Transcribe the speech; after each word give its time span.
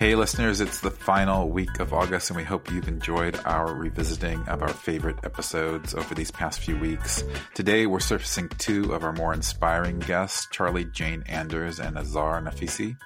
Hey, 0.00 0.14
listeners, 0.14 0.62
it's 0.62 0.80
the 0.80 0.90
final 0.90 1.50
week 1.50 1.78
of 1.78 1.92
August, 1.92 2.30
and 2.30 2.36
we 2.38 2.42
hope 2.42 2.72
you've 2.72 2.88
enjoyed 2.88 3.38
our 3.44 3.74
revisiting 3.74 4.40
of 4.48 4.62
our 4.62 4.72
favorite 4.72 5.18
episodes 5.24 5.94
over 5.94 6.14
these 6.14 6.30
past 6.30 6.60
few 6.60 6.78
weeks. 6.78 7.22
Today, 7.52 7.84
we're 7.84 8.00
surfacing 8.00 8.48
two 8.56 8.94
of 8.94 9.04
our 9.04 9.12
more 9.12 9.34
inspiring 9.34 9.98
guests, 9.98 10.48
Charlie 10.50 10.86
Jane 10.86 11.22
Anders 11.26 11.78
and 11.78 11.98
Azar 11.98 12.40
Nafisi. 12.40 12.96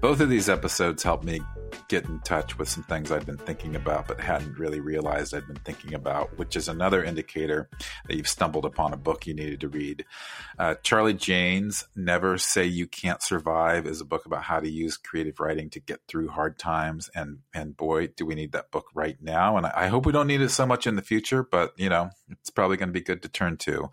Both 0.00 0.20
of 0.20 0.30
these 0.30 0.48
episodes 0.48 1.02
helped 1.02 1.24
me 1.24 1.40
get 1.88 2.04
in 2.04 2.20
touch 2.20 2.58
with 2.58 2.68
some 2.68 2.82
things 2.84 3.10
I'd 3.10 3.24
been 3.24 3.38
thinking 3.38 3.74
about 3.74 4.08
but 4.08 4.20
hadn't 4.20 4.58
really 4.58 4.80
realized 4.80 5.34
I'd 5.34 5.46
been 5.46 5.56
thinking 5.56 5.94
about, 5.94 6.38
which 6.38 6.54
is 6.54 6.68
another 6.68 7.02
indicator 7.02 7.70
that 8.06 8.16
you've 8.16 8.28
stumbled 8.28 8.66
upon 8.66 8.92
a 8.92 8.96
book 8.96 9.26
you 9.26 9.34
needed 9.34 9.60
to 9.60 9.68
read. 9.68 10.04
Uh, 10.58 10.74
Charlie 10.82 11.14
Jane's 11.14 11.88
Never 11.96 12.36
Say 12.36 12.66
You 12.66 12.86
Can't 12.86 13.22
Survive 13.22 13.86
is 13.86 14.00
a 14.00 14.04
book 14.04 14.26
about 14.26 14.42
how 14.42 14.60
to 14.60 14.68
use 14.68 14.98
creative 14.98 15.40
writing 15.40 15.70
to 15.70 15.80
get 15.80 16.00
through 16.06 16.28
hard 16.28 16.58
times. 16.58 17.10
And, 17.14 17.38
and 17.54 17.76
boy, 17.76 18.08
do 18.08 18.26
we 18.26 18.34
need 18.34 18.52
that 18.52 18.70
book 18.70 18.86
right 18.94 19.16
now. 19.22 19.56
And 19.56 19.66
I, 19.66 19.72
I 19.74 19.86
hope 19.86 20.04
we 20.04 20.12
don't 20.12 20.26
need 20.26 20.42
it 20.42 20.50
so 20.50 20.66
much 20.66 20.86
in 20.86 20.96
the 20.96 21.02
future, 21.02 21.42
but 21.42 21.72
you 21.78 21.88
know, 21.88 22.10
it's 22.30 22.50
probably 22.50 22.76
going 22.76 22.90
to 22.90 22.92
be 22.92 23.00
good 23.00 23.22
to 23.22 23.28
turn 23.28 23.56
to. 23.58 23.90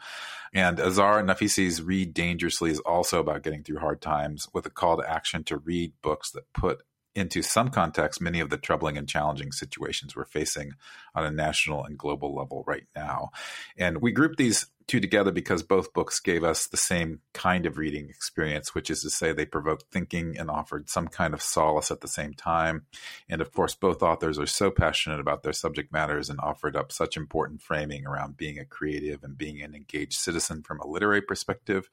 And 0.54 0.80
Azar 0.80 1.22
Nafisi's 1.24 1.82
Read 1.82 2.14
Dangerously 2.14 2.72
is 2.72 2.80
also 2.80 3.20
about 3.20 3.44
getting 3.44 3.64
through 3.64 3.80
hard 3.80 4.02
times 4.02 4.48
with 4.54 4.66
a 4.66 4.70
call 4.70 4.98
to 4.98 5.10
action 5.10 5.44
to 5.46 5.58
read 5.58 5.94
books 6.02 6.32
that 6.32 6.52
put 6.54 6.82
into 7.16 7.42
some 7.42 7.70
context 7.70 8.22
many 8.22 8.40
of 8.40 8.50
the 8.50 8.58
troubling 8.58 8.98
and 8.98 9.08
challenging 9.08 9.52
situations 9.52 10.16
we're 10.16 10.26
facing 10.26 10.74
on 11.16 11.26
a 11.26 11.32
national 11.32 11.84
and 11.86 11.98
global 11.98 12.36
level 12.36 12.64
right 12.68 12.88
now. 12.96 13.32
And 13.78 14.02
we 14.02 14.12
grouped 14.12 14.38
these 14.38 14.68
two 14.88 15.00
together 15.00 15.32
because 15.32 15.64
both 15.64 15.94
books 15.94 16.20
gave 16.20 16.44
us 16.44 16.68
the 16.68 16.78
same 16.78 17.22
kind 17.34 17.66
of 17.66 17.78
reading 17.78 18.08
experience, 18.10 18.76
which 18.76 18.90
is 18.90 19.02
to 19.02 19.10
say 19.10 19.32
they 19.32 19.46
provoked 19.46 19.86
thinking 19.92 20.38
and 20.38 20.50
offered 20.50 20.90
some 20.90 21.08
kind 21.08 21.34
of 21.34 21.42
solace 21.42 21.90
at 21.90 22.02
the 22.02 22.08
same 22.08 22.34
time. 22.34 22.86
And 23.28 23.42
of 23.42 23.52
course, 23.52 23.74
both 23.74 24.04
authors 24.04 24.38
are 24.38 24.46
so 24.46 24.70
passionate 24.70 25.20
about 25.20 25.42
their 25.42 25.54
subject 25.54 25.92
matters 25.92 26.30
and 26.30 26.40
offered 26.40 26.76
up 26.76 26.92
such 26.92 27.18
important 27.18 27.62
framing 27.62 28.06
around 28.06 28.38
being 28.38 28.60
a 28.60 28.66
creative 28.66 29.24
and 29.24 29.38
being 29.38 29.62
an 29.62 29.74
engaged 29.74 30.20
citizen 30.20 30.62
from 30.62 30.80
a 30.80 30.88
literary 30.88 31.22
perspective, 31.22 31.90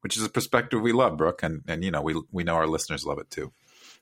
which 0.00 0.16
is 0.16 0.24
a 0.24 0.30
perspective 0.30 0.80
we 0.80 0.92
love, 0.92 1.18
Brooke, 1.18 1.42
and, 1.42 1.62
and 1.68 1.84
you 1.84 1.90
know, 1.90 2.00
we 2.00 2.20
we 2.32 2.44
know 2.44 2.54
our 2.54 2.66
listeners 2.66 3.04
love 3.04 3.18
it 3.18 3.30
too. 3.30 3.52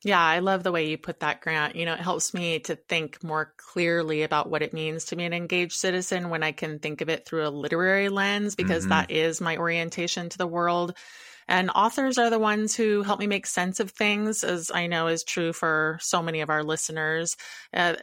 Yeah, 0.04 0.22
I 0.22 0.38
love 0.38 0.62
the 0.62 0.70
way 0.70 0.88
you 0.88 0.96
put 0.96 1.20
that, 1.20 1.40
Grant. 1.40 1.74
You 1.74 1.84
know, 1.84 1.94
it 1.94 2.00
helps 2.00 2.32
me 2.32 2.60
to 2.60 2.76
think 2.76 3.24
more 3.24 3.52
clearly 3.56 4.22
about 4.22 4.48
what 4.48 4.62
it 4.62 4.72
means 4.72 5.06
to 5.06 5.16
be 5.16 5.24
an 5.24 5.32
engaged 5.32 5.72
citizen 5.72 6.30
when 6.30 6.44
I 6.44 6.52
can 6.52 6.78
think 6.78 7.00
of 7.00 7.08
it 7.08 7.26
through 7.26 7.46
a 7.46 7.50
literary 7.50 8.08
lens, 8.08 8.54
because 8.54 8.84
mm-hmm. 8.84 8.90
that 8.90 9.10
is 9.10 9.40
my 9.40 9.56
orientation 9.56 10.28
to 10.28 10.38
the 10.38 10.46
world. 10.46 10.96
And 11.48 11.70
authors 11.70 12.16
are 12.18 12.30
the 12.30 12.38
ones 12.38 12.76
who 12.76 13.02
help 13.02 13.18
me 13.18 13.26
make 13.26 13.46
sense 13.46 13.80
of 13.80 13.90
things, 13.90 14.44
as 14.44 14.70
I 14.72 14.86
know 14.86 15.08
is 15.08 15.24
true 15.24 15.52
for 15.52 15.98
so 16.00 16.22
many 16.22 16.42
of 16.42 16.50
our 16.50 16.62
listeners. 16.62 17.36
Uh, 17.74 17.94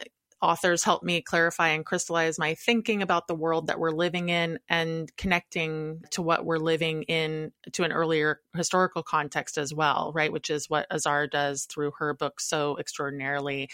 authors 0.42 0.84
help 0.84 1.02
me 1.02 1.22
clarify 1.22 1.68
and 1.68 1.84
crystallize 1.84 2.38
my 2.38 2.54
thinking 2.54 3.02
about 3.02 3.26
the 3.26 3.34
world 3.34 3.68
that 3.68 3.78
we're 3.78 3.90
living 3.90 4.28
in 4.28 4.58
and 4.68 5.14
connecting 5.16 6.02
to 6.10 6.22
what 6.22 6.44
we're 6.44 6.58
living 6.58 7.02
in 7.04 7.52
to 7.72 7.84
an 7.84 7.92
earlier 7.92 8.40
historical 8.54 9.02
context 9.02 9.58
as 9.58 9.72
well, 9.72 10.12
right? 10.14 10.32
Which 10.32 10.50
is 10.50 10.68
what 10.68 10.86
Azar 10.90 11.26
does 11.26 11.64
through 11.64 11.92
her 11.98 12.14
book 12.14 12.40
so 12.40 12.78
extraordinarily. 12.78 13.68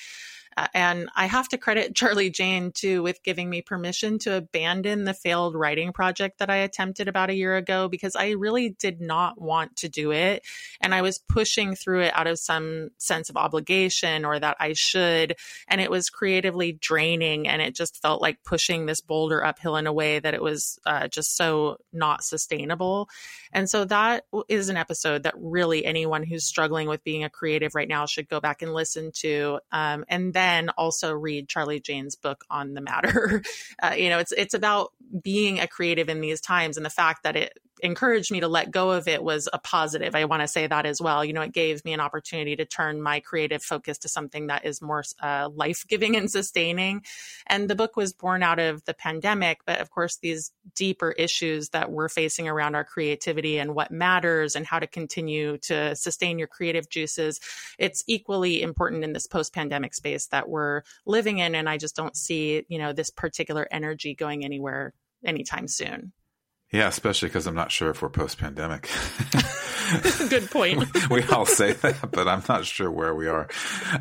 Uh, 0.56 0.68
and 0.74 1.08
I 1.14 1.26
have 1.26 1.48
to 1.48 1.58
credit 1.58 1.94
Charlie 2.02 2.30
Jane 2.30 2.72
too 2.72 3.02
with 3.02 3.22
giving 3.22 3.48
me 3.48 3.62
permission 3.62 4.18
to 4.20 4.36
abandon 4.36 5.04
the 5.04 5.14
failed 5.14 5.54
writing 5.54 5.92
project 5.92 6.38
that 6.38 6.50
I 6.50 6.56
attempted 6.56 7.08
about 7.08 7.30
a 7.30 7.34
year 7.34 7.56
ago 7.56 7.88
because 7.88 8.16
I 8.16 8.30
really 8.30 8.70
did 8.70 9.00
not 9.00 9.40
want 9.40 9.76
to 9.76 9.88
do 9.88 10.12
it. 10.12 10.42
And 10.80 10.94
I 10.94 11.02
was 11.02 11.18
pushing 11.18 11.74
through 11.74 12.02
it 12.02 12.16
out 12.16 12.26
of 12.26 12.38
some 12.38 12.90
sense 12.98 13.30
of 13.30 13.36
obligation 13.36 14.24
or 14.24 14.38
that 14.38 14.56
I 14.60 14.74
should. 14.74 15.36
And 15.68 15.80
it 15.80 15.90
was 15.90 16.10
creatively 16.10 16.72
draining 16.72 17.48
and 17.48 17.62
it 17.62 17.74
just 17.74 18.00
felt 18.02 18.20
like 18.20 18.42
pushing 18.44 18.86
this 18.86 19.00
boulder 19.00 19.44
uphill 19.44 19.76
in 19.76 19.86
a 19.86 19.92
way 19.92 20.18
that 20.18 20.34
it 20.34 20.42
was 20.42 20.78
uh, 20.86 21.08
just 21.08 21.36
so 21.36 21.78
not 21.92 22.24
sustainable. 22.24 23.08
And 23.52 23.68
so 23.68 23.84
that 23.86 24.24
is 24.48 24.68
an 24.68 24.76
episode 24.76 25.24
that 25.24 25.34
really 25.36 25.84
anyone 25.84 26.22
who's 26.22 26.44
struggling 26.44 26.88
with 26.88 27.04
being 27.04 27.24
a 27.24 27.30
creative 27.30 27.74
right 27.74 27.88
now 27.88 28.06
should 28.06 28.28
go 28.28 28.40
back 28.40 28.62
and 28.62 28.72
listen 28.72 29.12
to. 29.20 29.58
Um, 29.70 30.04
and 30.08 30.32
then 30.32 30.41
then 30.42 30.70
also 30.70 31.12
read 31.12 31.48
Charlie 31.48 31.80
Jane's 31.80 32.16
book 32.16 32.44
on 32.50 32.74
the 32.74 32.80
matter. 32.80 33.42
Uh, 33.82 33.94
you 33.96 34.08
know, 34.08 34.18
it's 34.18 34.32
it's 34.32 34.54
about 34.54 34.92
being 35.22 35.58
a 35.58 35.66
creative 35.66 36.08
in 36.08 36.20
these 36.20 36.40
times, 36.40 36.76
and 36.76 36.86
the 36.86 36.90
fact 36.90 37.24
that 37.24 37.36
it 37.36 37.58
encouraged 37.82 38.30
me 38.30 38.40
to 38.40 38.48
let 38.48 38.70
go 38.70 38.92
of 38.92 39.08
it 39.08 39.22
was 39.22 39.48
a 39.52 39.58
positive. 39.58 40.14
I 40.14 40.24
want 40.24 40.42
to 40.42 40.48
say 40.48 40.66
that 40.66 40.86
as 40.86 41.00
well. 41.00 41.24
You 41.24 41.32
know, 41.32 41.42
it 41.42 41.52
gave 41.52 41.84
me 41.84 41.92
an 41.92 42.00
opportunity 42.00 42.54
to 42.56 42.64
turn 42.64 43.02
my 43.02 43.18
creative 43.20 43.62
focus 43.62 43.98
to 43.98 44.08
something 44.08 44.46
that 44.46 44.64
is 44.64 44.80
more 44.80 45.02
uh, 45.20 45.48
life 45.52 45.84
giving 45.88 46.16
and 46.22 46.30
sustaining. 46.30 47.02
And 47.46 47.68
the 47.68 47.74
book 47.74 47.96
was 47.96 48.12
born 48.12 48.42
out 48.42 48.60
of 48.60 48.84
the 48.84 48.94
pandemic, 48.94 49.60
but 49.66 49.80
of 49.80 49.90
course, 49.90 50.16
these 50.18 50.52
deeper 50.74 51.10
issues 51.10 51.70
that 51.70 51.90
we're 51.90 52.08
facing 52.08 52.46
around 52.46 52.76
our 52.76 52.84
creativity 52.84 53.58
and 53.58 53.74
what 53.74 53.90
matters 53.90 54.54
and 54.54 54.64
how 54.64 54.78
to 54.78 54.86
continue 54.86 55.58
to 55.58 55.96
sustain 55.96 56.38
your 56.38 56.48
creative 56.48 56.88
juices. 56.88 57.40
It's 57.78 58.04
equally 58.06 58.62
important 58.62 59.02
in 59.02 59.12
this 59.12 59.26
post 59.26 59.52
pandemic 59.52 59.94
space 59.94 60.26
that 60.26 60.48
we're 60.48 60.82
living 61.04 61.38
in. 61.38 61.56
And 61.56 61.68
I 61.68 61.78
just 61.78 61.96
don't 61.96 62.16
see, 62.16 62.64
you 62.68 62.78
know, 62.78 62.92
this 62.92 63.10
particular 63.10 63.66
energy 63.70 64.14
going 64.14 64.44
anywhere 64.44 64.94
anytime 65.24 65.66
soon. 65.66 66.12
Yeah, 66.72 66.88
especially 66.88 67.28
because 67.28 67.46
I'm 67.46 67.54
not 67.54 67.70
sure 67.70 67.90
if 67.90 68.00
we're 68.00 68.08
post 68.08 68.38
pandemic. 68.38 68.88
Good 70.30 70.50
point. 70.50 70.84
we 71.10 71.22
all 71.24 71.44
say 71.44 71.74
that, 71.74 72.10
but 72.10 72.26
I'm 72.26 72.42
not 72.48 72.64
sure 72.64 72.90
where 72.90 73.14
we 73.14 73.28
are. 73.28 73.46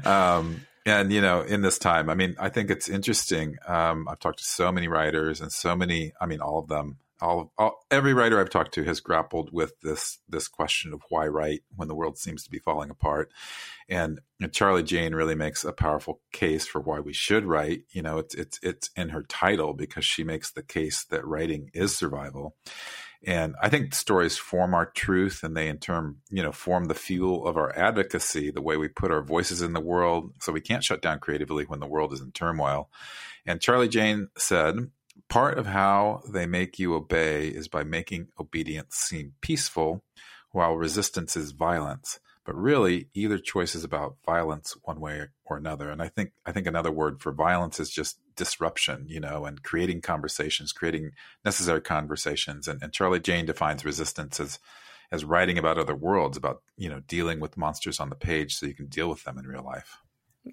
Um, 0.05 0.65
and, 0.85 1.11
you 1.11 1.21
know, 1.21 1.41
in 1.41 1.61
this 1.61 1.77
time, 1.77 2.09
I 2.09 2.15
mean, 2.15 2.35
I 2.39 2.47
think 2.47 2.69
it's 2.69 2.87
interesting. 2.87 3.57
Um, 3.67 4.07
I've 4.07 4.19
talked 4.19 4.39
to 4.39 4.45
so 4.45 4.71
many 4.71 4.87
writers 4.87 5.41
and 5.41 5.51
so 5.51 5.75
many, 5.75 6.13
I 6.19 6.25
mean, 6.25 6.39
all 6.39 6.59
of 6.59 6.69
them 6.69 6.97
all, 7.21 7.53
all, 7.57 7.85
every 7.91 8.13
writer 8.13 8.39
I've 8.39 8.49
talked 8.49 8.73
to 8.75 8.83
has 8.83 8.99
grappled 8.99 9.51
with 9.51 9.79
this 9.81 10.19
this 10.27 10.47
question 10.47 10.93
of 10.93 11.01
why 11.09 11.27
write 11.27 11.61
when 11.75 11.87
the 11.87 11.95
world 11.95 12.17
seems 12.17 12.43
to 12.43 12.49
be 12.49 12.59
falling 12.59 12.89
apart, 12.89 13.31
and, 13.89 14.19
Charlie 14.51 14.81
Jane 14.81 15.13
really 15.13 15.35
makes 15.35 15.63
a 15.63 15.71
powerful 15.71 16.19
case 16.31 16.65
for 16.65 16.81
why 16.81 16.99
we 16.99 17.13
should 17.13 17.45
write. 17.45 17.83
You 17.91 18.01
know, 18.01 18.17
it's 18.17 18.33
it's 18.33 18.59
it's 18.63 18.89
in 18.95 19.09
her 19.09 19.21
title 19.21 19.73
because 19.73 20.03
she 20.03 20.23
makes 20.23 20.51
the 20.51 20.63
case 20.63 21.03
that 21.05 21.27
writing 21.27 21.69
is 21.75 21.95
survival, 21.95 22.55
and 23.23 23.55
I 23.61 23.69
think 23.69 23.93
stories 23.93 24.37
form 24.37 24.73
our 24.73 24.87
truth, 24.87 25.43
and 25.43 25.55
they 25.55 25.67
in 25.67 25.77
turn, 25.77 26.17
you 26.31 26.41
know, 26.41 26.51
form 26.51 26.85
the 26.85 26.95
fuel 26.95 27.45
of 27.45 27.55
our 27.55 27.75
advocacy, 27.77 28.49
the 28.49 28.63
way 28.63 28.77
we 28.77 28.87
put 28.87 29.11
our 29.11 29.21
voices 29.21 29.61
in 29.61 29.73
the 29.73 29.79
world. 29.79 30.33
So 30.41 30.51
we 30.51 30.61
can't 30.61 30.83
shut 30.83 31.03
down 31.03 31.19
creatively 31.19 31.65
when 31.65 31.79
the 31.79 31.87
world 31.87 32.13
is 32.13 32.21
in 32.21 32.31
turmoil. 32.31 32.89
And 33.45 33.61
Charlie 33.61 33.89
Jane 33.89 34.29
said, 34.37 34.89
Part 35.29 35.57
of 35.57 35.67
how 35.67 36.21
they 36.27 36.45
make 36.45 36.79
you 36.79 36.93
obey 36.93 37.47
is 37.47 37.67
by 37.67 37.83
making 37.83 38.27
obedience 38.39 38.95
seem 38.95 39.33
peaceful, 39.41 40.03
while 40.51 40.75
resistance 40.75 41.35
is 41.35 41.51
violence. 41.51 42.19
But 42.43 42.55
really, 42.55 43.07
either 43.13 43.37
choice 43.37 43.75
is 43.75 43.83
about 43.83 44.17
violence 44.25 44.75
one 44.83 44.99
way 44.99 45.27
or 45.45 45.57
another. 45.57 45.91
And 45.91 46.01
I 46.01 46.07
think 46.07 46.31
I 46.45 46.51
think 46.51 46.65
another 46.65 46.91
word 46.91 47.21
for 47.21 47.31
violence 47.31 47.79
is 47.79 47.89
just 47.89 48.17
disruption, 48.35 49.05
you 49.07 49.19
know, 49.19 49.45
and 49.45 49.61
creating 49.61 50.01
conversations, 50.01 50.73
creating 50.73 51.11
necessary 51.45 51.81
conversations. 51.81 52.67
And, 52.67 52.81
and 52.81 52.91
Charlie 52.91 53.19
Jane 53.19 53.45
defines 53.45 53.85
resistance 53.85 54.39
as 54.39 54.59
as 55.11 55.25
writing 55.25 55.57
about 55.57 55.77
other 55.77 55.95
worlds, 55.95 56.37
about 56.37 56.61
you 56.77 56.89
know 56.89 57.01
dealing 57.07 57.39
with 57.39 57.57
monsters 57.57 57.99
on 57.99 58.09
the 58.09 58.15
page 58.15 58.55
so 58.55 58.65
you 58.65 58.73
can 58.73 58.87
deal 58.87 59.09
with 59.09 59.23
them 59.23 59.37
in 59.37 59.45
real 59.45 59.63
life. 59.63 59.99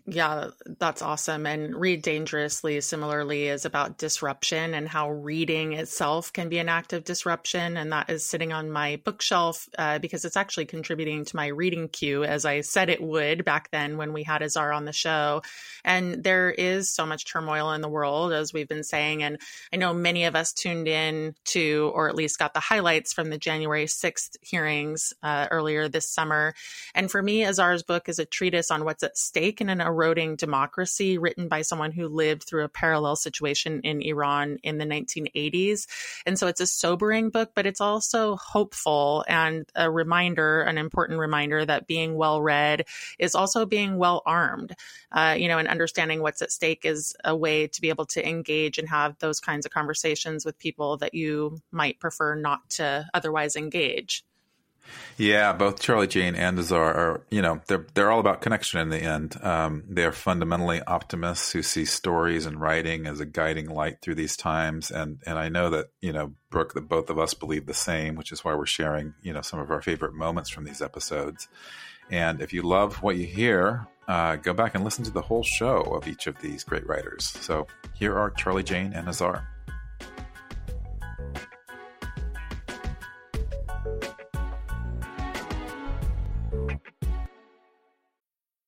Yeah, 0.06 0.48
that's 0.78 1.00
awesome. 1.00 1.46
And 1.46 1.74
Read 1.74 2.02
Dangerously, 2.02 2.78
similarly, 2.82 3.48
is 3.48 3.64
about 3.64 3.96
disruption 3.96 4.74
and 4.74 4.86
how 4.86 5.10
reading 5.10 5.72
itself 5.72 6.30
can 6.30 6.50
be 6.50 6.58
an 6.58 6.68
act 6.68 6.92
of 6.92 7.04
disruption. 7.04 7.78
And 7.78 7.90
that 7.92 8.10
is 8.10 8.22
sitting 8.22 8.52
on 8.52 8.70
my 8.70 9.00
bookshelf 9.02 9.66
uh, 9.78 9.98
because 9.98 10.26
it's 10.26 10.36
actually 10.36 10.66
contributing 10.66 11.24
to 11.24 11.36
my 11.36 11.46
reading 11.46 11.88
queue, 11.88 12.22
as 12.22 12.44
I 12.44 12.60
said 12.60 12.90
it 12.90 13.02
would 13.02 13.46
back 13.46 13.70
then 13.70 13.96
when 13.96 14.12
we 14.12 14.24
had 14.24 14.42
Azar 14.42 14.72
on 14.72 14.84
the 14.84 14.92
show. 14.92 15.40
And 15.86 16.22
there 16.22 16.50
is 16.50 16.90
so 16.90 17.06
much 17.06 17.24
turmoil 17.24 17.72
in 17.72 17.80
the 17.80 17.88
world, 17.88 18.34
as 18.34 18.52
we've 18.52 18.68
been 18.68 18.84
saying. 18.84 19.22
And 19.22 19.40
I 19.72 19.76
know 19.78 19.94
many 19.94 20.24
of 20.24 20.36
us 20.36 20.52
tuned 20.52 20.86
in 20.86 21.34
to, 21.46 21.90
or 21.94 22.10
at 22.10 22.14
least 22.14 22.38
got 22.38 22.52
the 22.52 22.60
highlights 22.60 23.14
from 23.14 23.30
the 23.30 23.38
January 23.38 23.86
6th 23.86 24.36
hearings 24.42 25.14
uh, 25.22 25.48
earlier 25.50 25.88
this 25.88 26.12
summer. 26.12 26.52
And 26.94 27.10
for 27.10 27.22
me, 27.22 27.44
Azar's 27.44 27.82
book 27.82 28.10
is 28.10 28.18
a 28.18 28.26
treatise 28.26 28.70
on 28.70 28.84
what's 28.84 29.02
at 29.02 29.16
stake 29.16 29.62
in 29.62 29.70
an 29.70 29.77
eroding 29.80 30.36
democracy, 30.36 31.18
written 31.18 31.48
by 31.48 31.62
someone 31.62 31.92
who 31.92 32.08
lived 32.08 32.44
through 32.44 32.64
a 32.64 32.68
parallel 32.68 33.16
situation 33.16 33.80
in 33.82 34.02
Iran 34.02 34.58
in 34.62 34.78
the 34.78 34.84
1980s. 34.84 35.86
And 36.26 36.38
so 36.38 36.46
it's 36.46 36.60
a 36.60 36.66
sobering 36.66 37.30
book, 37.30 37.52
but 37.54 37.66
it's 37.66 37.80
also 37.80 38.36
hopeful 38.36 39.24
and 39.28 39.66
a 39.74 39.90
reminder, 39.90 40.62
an 40.62 40.78
important 40.78 41.18
reminder 41.18 41.64
that 41.64 41.86
being 41.86 42.16
well 42.16 42.40
read 42.40 42.86
is 43.18 43.34
also 43.34 43.66
being 43.66 43.98
well 43.98 44.22
armed. 44.26 44.74
Uh, 45.10 45.36
you 45.38 45.48
know, 45.48 45.58
and 45.58 45.68
understanding 45.68 46.22
what's 46.22 46.42
at 46.42 46.52
stake 46.52 46.84
is 46.84 47.16
a 47.24 47.36
way 47.36 47.66
to 47.66 47.80
be 47.80 47.88
able 47.88 48.06
to 48.06 48.26
engage 48.26 48.78
and 48.78 48.88
have 48.88 49.18
those 49.18 49.40
kinds 49.40 49.64
of 49.64 49.72
conversations 49.72 50.44
with 50.44 50.58
people 50.58 50.96
that 50.98 51.14
you 51.14 51.60
might 51.70 51.98
prefer 51.98 52.34
not 52.34 52.68
to 52.70 53.06
otherwise 53.14 53.56
engage. 53.56 54.24
Yeah, 55.16 55.52
both 55.52 55.80
Charlie 55.80 56.06
Jane 56.06 56.34
and 56.34 56.58
Azar 56.58 56.94
are, 56.94 57.20
you 57.30 57.42
know, 57.42 57.60
they're 57.66 57.86
they're 57.94 58.10
all 58.10 58.20
about 58.20 58.40
connection 58.40 58.80
in 58.80 58.88
the 58.88 59.00
end. 59.00 59.36
Um, 59.42 59.84
they 59.88 60.04
are 60.04 60.12
fundamentally 60.12 60.80
optimists 60.82 61.52
who 61.52 61.62
see 61.62 61.84
stories 61.84 62.46
and 62.46 62.60
writing 62.60 63.06
as 63.06 63.18
a 63.18 63.26
guiding 63.26 63.68
light 63.68 64.00
through 64.00 64.14
these 64.14 64.36
times. 64.36 64.90
And 64.90 65.20
and 65.26 65.38
I 65.38 65.48
know 65.48 65.70
that 65.70 65.86
you 66.00 66.12
know 66.12 66.34
Brooke, 66.50 66.74
that 66.74 66.88
both 66.88 67.10
of 67.10 67.18
us 67.18 67.34
believe 67.34 67.66
the 67.66 67.74
same, 67.74 68.14
which 68.14 68.32
is 68.32 68.44
why 68.44 68.54
we're 68.54 68.66
sharing, 68.66 69.14
you 69.22 69.32
know, 69.32 69.42
some 69.42 69.60
of 69.60 69.70
our 69.70 69.82
favorite 69.82 70.14
moments 70.14 70.50
from 70.50 70.64
these 70.64 70.80
episodes. 70.80 71.48
And 72.10 72.40
if 72.40 72.52
you 72.52 72.62
love 72.62 73.02
what 73.02 73.16
you 73.16 73.26
hear, 73.26 73.86
uh, 74.06 74.36
go 74.36 74.54
back 74.54 74.74
and 74.74 74.84
listen 74.84 75.04
to 75.04 75.10
the 75.10 75.20
whole 75.20 75.42
show 75.42 75.82
of 75.82 76.08
each 76.08 76.26
of 76.26 76.40
these 76.40 76.64
great 76.64 76.86
writers. 76.86 77.28
So 77.28 77.66
here 77.94 78.16
are 78.18 78.30
Charlie 78.30 78.62
Jane 78.62 78.92
and 78.94 79.08
Azar. 79.08 79.46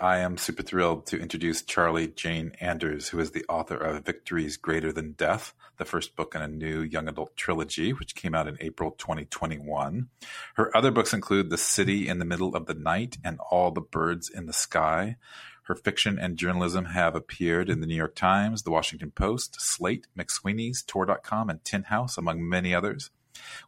I 0.00 0.20
am 0.20 0.38
super 0.38 0.62
thrilled 0.62 1.04
to 1.08 1.20
introduce 1.20 1.60
Charlie 1.60 2.08
Jane 2.08 2.52
Anders, 2.58 3.10
who 3.10 3.20
is 3.20 3.32
the 3.32 3.44
author 3.50 3.76
of 3.76 4.06
Victories 4.06 4.56
Greater 4.56 4.94
Than 4.94 5.12
Death, 5.12 5.52
the 5.76 5.84
first 5.84 6.16
book 6.16 6.34
in 6.34 6.40
a 6.40 6.48
new 6.48 6.80
young 6.80 7.06
adult 7.06 7.36
trilogy, 7.36 7.92
which 7.92 8.14
came 8.14 8.34
out 8.34 8.48
in 8.48 8.56
April 8.60 8.92
2021. 8.92 10.08
Her 10.54 10.74
other 10.74 10.90
books 10.90 11.12
include 11.12 11.50
The 11.50 11.58
City 11.58 12.08
in 12.08 12.18
the 12.18 12.24
Middle 12.24 12.56
of 12.56 12.64
the 12.64 12.72
Night 12.72 13.18
and 13.22 13.38
All 13.50 13.72
the 13.72 13.82
Birds 13.82 14.30
in 14.30 14.46
the 14.46 14.54
Sky. 14.54 15.16
Her 15.64 15.74
fiction 15.74 16.18
and 16.18 16.38
journalism 16.38 16.86
have 16.86 17.14
appeared 17.14 17.68
in 17.68 17.82
the 17.82 17.86
New 17.86 17.94
York 17.94 18.14
Times, 18.14 18.62
the 18.62 18.70
Washington 18.70 19.10
Post, 19.10 19.60
Slate, 19.60 20.06
McSweeney's, 20.18 20.82
Tor.com, 20.82 21.50
and 21.50 21.62
Tin 21.62 21.82
House, 21.82 22.16
among 22.16 22.48
many 22.48 22.74
others. 22.74 23.10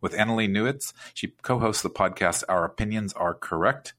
With 0.00 0.14
Annalee 0.14 0.50
Newitz, 0.50 0.94
she 1.12 1.34
co 1.42 1.58
hosts 1.58 1.82
the 1.82 1.90
podcast 1.90 2.42
Our 2.48 2.64
Opinions 2.64 3.12
Are 3.12 3.34
Correct, 3.34 3.92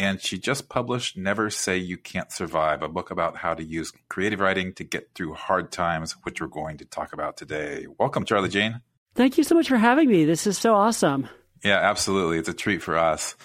and 0.00 0.18
she 0.18 0.38
just 0.38 0.70
published 0.70 1.18
Never 1.18 1.50
Say 1.50 1.76
You 1.76 1.98
Can't 1.98 2.32
Survive, 2.32 2.82
a 2.82 2.88
book 2.88 3.10
about 3.10 3.36
how 3.36 3.52
to 3.52 3.62
use 3.62 3.92
creative 4.08 4.40
writing 4.40 4.72
to 4.74 4.84
get 4.84 5.10
through 5.14 5.34
hard 5.34 5.70
times, 5.70 6.12
which 6.22 6.40
we're 6.40 6.46
going 6.46 6.78
to 6.78 6.86
talk 6.86 7.12
about 7.12 7.36
today. 7.36 7.86
Welcome, 7.98 8.24
Charlie 8.24 8.48
Jane. 8.48 8.80
Thank 9.14 9.36
you 9.36 9.44
so 9.44 9.54
much 9.54 9.68
for 9.68 9.76
having 9.76 10.08
me. 10.08 10.24
This 10.24 10.46
is 10.46 10.56
so 10.56 10.74
awesome. 10.74 11.28
Yeah, 11.62 11.78
absolutely. 11.78 12.38
It's 12.38 12.48
a 12.48 12.54
treat 12.54 12.82
for 12.82 12.96
us. 12.96 13.36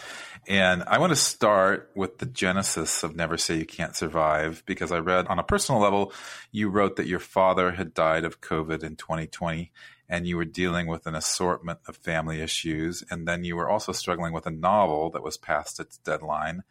And 0.48 0.82
I 0.88 0.98
want 1.00 1.10
to 1.10 1.18
start 1.18 1.92
with 1.94 2.20
the 2.20 2.26
genesis 2.26 3.04
of 3.04 3.18
Never 3.18 3.36
Say 3.36 3.58
You 3.58 3.66
Can't 3.66 3.94
Survive 3.94 4.64
because 4.66 4.94
I 4.94 5.00
read 5.00 5.28
on 5.28 5.40
a 5.40 5.44
personal 5.44 5.82
level, 5.82 6.14
you 6.54 6.70
wrote 6.70 6.96
that 6.96 7.08
your 7.08 7.20
father 7.20 7.74
had 7.74 7.94
died 7.94 8.24
of 8.24 8.40
COVID 8.40 8.82
in 8.82 8.96
2020 8.96 9.74
and 10.08 10.28
you 10.28 10.38
were 10.38 10.46
dealing 10.46 10.88
with 10.88 11.08
an 11.08 11.16
assortment 11.16 11.80
of 11.88 11.98
family 11.98 12.42
issues. 12.42 13.04
And 13.10 13.28
then 13.28 13.44
you 13.44 13.56
were 13.56 13.70
also 13.70 13.92
struggling 13.92 14.34
with 14.34 14.46
a 14.46 14.52
novel 14.52 15.10
that 15.12 15.24
was 15.24 15.38
past 15.38 15.80
its 15.80 15.98
deadline. 15.98 16.64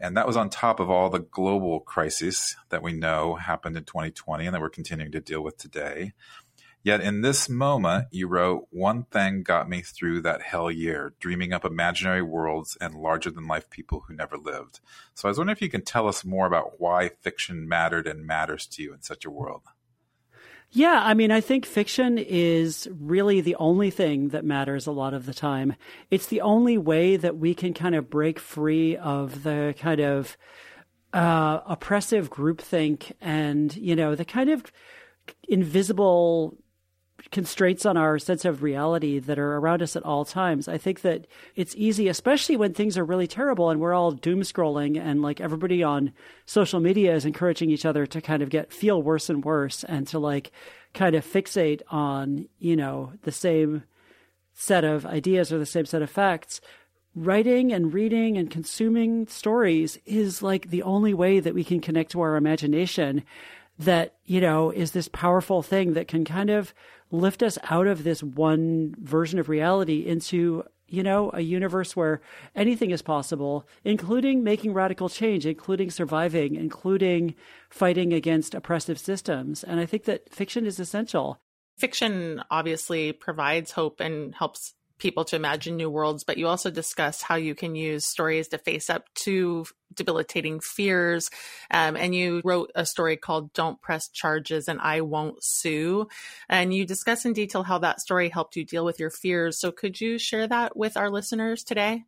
And 0.00 0.16
that 0.16 0.26
was 0.26 0.36
on 0.36 0.50
top 0.50 0.80
of 0.80 0.90
all 0.90 1.10
the 1.10 1.20
global 1.20 1.80
crises 1.80 2.56
that 2.70 2.82
we 2.82 2.92
know 2.92 3.36
happened 3.36 3.76
in 3.76 3.84
2020 3.84 4.46
and 4.46 4.54
that 4.54 4.60
we're 4.60 4.68
continuing 4.68 5.12
to 5.12 5.20
deal 5.20 5.42
with 5.42 5.58
today. 5.58 6.12
Yet 6.84 7.00
in 7.00 7.20
this 7.20 7.48
moment, 7.48 8.08
you 8.10 8.26
wrote, 8.26 8.66
One 8.70 9.04
thing 9.04 9.44
got 9.44 9.68
me 9.68 9.82
through 9.82 10.22
that 10.22 10.42
hell 10.42 10.68
year, 10.68 11.14
dreaming 11.20 11.52
up 11.52 11.64
imaginary 11.64 12.22
worlds 12.22 12.76
and 12.80 12.96
larger 12.96 13.30
than 13.30 13.46
life 13.46 13.70
people 13.70 14.04
who 14.06 14.14
never 14.14 14.36
lived. 14.36 14.80
So 15.14 15.28
I 15.28 15.30
was 15.30 15.38
wondering 15.38 15.56
if 15.56 15.62
you 15.62 15.70
can 15.70 15.84
tell 15.84 16.08
us 16.08 16.24
more 16.24 16.46
about 16.46 16.80
why 16.80 17.10
fiction 17.20 17.68
mattered 17.68 18.08
and 18.08 18.26
matters 18.26 18.66
to 18.66 18.82
you 18.82 18.92
in 18.92 19.02
such 19.02 19.24
a 19.24 19.30
world. 19.30 19.62
Yeah, 20.74 21.02
I 21.04 21.12
mean, 21.12 21.30
I 21.30 21.42
think 21.42 21.66
fiction 21.66 22.16
is 22.16 22.88
really 22.98 23.42
the 23.42 23.56
only 23.56 23.90
thing 23.90 24.30
that 24.30 24.42
matters 24.42 24.86
a 24.86 24.90
lot 24.90 25.12
of 25.12 25.26
the 25.26 25.34
time. 25.34 25.74
It's 26.10 26.26
the 26.26 26.40
only 26.40 26.78
way 26.78 27.16
that 27.18 27.36
we 27.36 27.54
can 27.54 27.74
kind 27.74 27.94
of 27.94 28.08
break 28.08 28.38
free 28.38 28.96
of 28.96 29.42
the 29.42 29.74
kind 29.78 30.00
of 30.00 30.38
uh, 31.12 31.60
oppressive 31.66 32.30
groupthink 32.30 33.12
and, 33.20 33.76
you 33.76 33.94
know, 33.94 34.14
the 34.14 34.24
kind 34.24 34.48
of 34.48 34.64
invisible 35.46 36.56
constraints 37.30 37.86
on 37.86 37.96
our 37.96 38.18
sense 38.18 38.44
of 38.44 38.62
reality 38.62 39.18
that 39.18 39.38
are 39.38 39.56
around 39.56 39.82
us 39.82 39.96
at 39.96 40.04
all 40.04 40.24
times. 40.24 40.68
I 40.68 40.78
think 40.78 41.02
that 41.02 41.26
it's 41.56 41.74
easy, 41.76 42.08
especially 42.08 42.56
when 42.56 42.74
things 42.74 42.98
are 42.98 43.04
really 43.04 43.26
terrible 43.26 43.70
and 43.70 43.80
we're 43.80 43.94
all 43.94 44.12
doom 44.12 44.40
scrolling 44.40 45.00
and 45.00 45.22
like 45.22 45.40
everybody 45.40 45.82
on 45.82 46.12
social 46.46 46.80
media 46.80 47.14
is 47.14 47.24
encouraging 47.24 47.70
each 47.70 47.86
other 47.86 48.06
to 48.06 48.20
kind 48.20 48.42
of 48.42 48.50
get 48.50 48.72
feel 48.72 49.02
worse 49.02 49.30
and 49.30 49.44
worse 49.44 49.84
and 49.84 50.06
to 50.08 50.18
like 50.18 50.52
kind 50.94 51.14
of 51.14 51.24
fixate 51.24 51.80
on, 51.90 52.48
you 52.58 52.76
know, 52.76 53.12
the 53.22 53.32
same 53.32 53.84
set 54.52 54.84
of 54.84 55.06
ideas 55.06 55.52
or 55.52 55.58
the 55.58 55.66
same 55.66 55.86
set 55.86 56.02
of 56.02 56.10
facts. 56.10 56.60
Writing 57.14 57.72
and 57.72 57.92
reading 57.92 58.38
and 58.38 58.50
consuming 58.50 59.26
stories 59.26 59.98
is 60.06 60.42
like 60.42 60.70
the 60.70 60.82
only 60.82 61.12
way 61.12 61.40
that 61.40 61.54
we 61.54 61.64
can 61.64 61.80
connect 61.80 62.10
to 62.12 62.20
our 62.20 62.36
imagination 62.36 63.22
that, 63.78 64.14
you 64.24 64.40
know, 64.40 64.70
is 64.70 64.92
this 64.92 65.08
powerful 65.08 65.62
thing 65.62 65.94
that 65.94 66.08
can 66.08 66.24
kind 66.24 66.50
of 66.50 66.74
lift 67.10 67.42
us 67.42 67.58
out 67.70 67.86
of 67.86 68.04
this 68.04 68.22
one 68.22 68.94
version 68.98 69.38
of 69.38 69.48
reality 69.48 70.06
into 70.06 70.64
you 70.92 71.02
know, 71.02 71.30
a 71.32 71.40
universe 71.40 71.96
where 71.96 72.20
anything 72.54 72.90
is 72.90 73.00
possible, 73.00 73.66
including 73.82 74.44
making 74.44 74.74
radical 74.74 75.08
change, 75.08 75.46
including 75.46 75.90
surviving, 75.90 76.54
including 76.54 77.34
fighting 77.70 78.12
against 78.12 78.54
oppressive 78.54 78.98
systems. 78.98 79.64
And 79.64 79.80
I 79.80 79.86
think 79.86 80.04
that 80.04 80.28
fiction 80.28 80.66
is 80.66 80.78
essential. 80.78 81.40
Fiction 81.78 82.42
obviously 82.50 83.12
provides 83.12 83.72
hope 83.72 84.00
and 84.00 84.34
helps 84.34 84.74
people 84.98 85.24
to 85.26 85.36
imagine 85.36 85.76
new 85.76 85.90
worlds, 85.90 86.24
but 86.24 86.38
you 86.38 86.48
also 86.48 86.70
discuss 86.70 87.22
how 87.22 87.34
you 87.34 87.54
can 87.54 87.74
use 87.74 88.06
stories 88.06 88.48
to 88.48 88.58
face 88.58 88.88
up 88.90 89.12
to 89.14 89.64
debilitating 89.94 90.60
fears. 90.60 91.30
Um, 91.70 91.96
and 91.96 92.14
you 92.14 92.40
wrote 92.44 92.70
a 92.74 92.86
story 92.86 93.16
called 93.16 93.52
Don't 93.52 93.80
Press 93.80 94.08
Charges 94.08 94.68
and 94.68 94.80
I 94.80 95.02
Won't 95.02 95.42
Sue. 95.42 96.08
And 96.48 96.72
you 96.72 96.86
discuss 96.86 97.24
in 97.24 97.32
detail 97.32 97.62
how 97.62 97.78
that 97.78 98.00
story 98.00 98.28
helped 98.28 98.56
you 98.56 98.64
deal 98.64 98.84
with 98.84 99.00
your 99.00 99.10
fears. 99.10 99.60
So 99.60 99.70
could 99.70 100.00
you 100.00 100.18
share 100.18 100.46
that 100.46 100.76
with 100.76 100.96
our 100.96 101.10
listeners 101.10 101.64
today? 101.64 102.04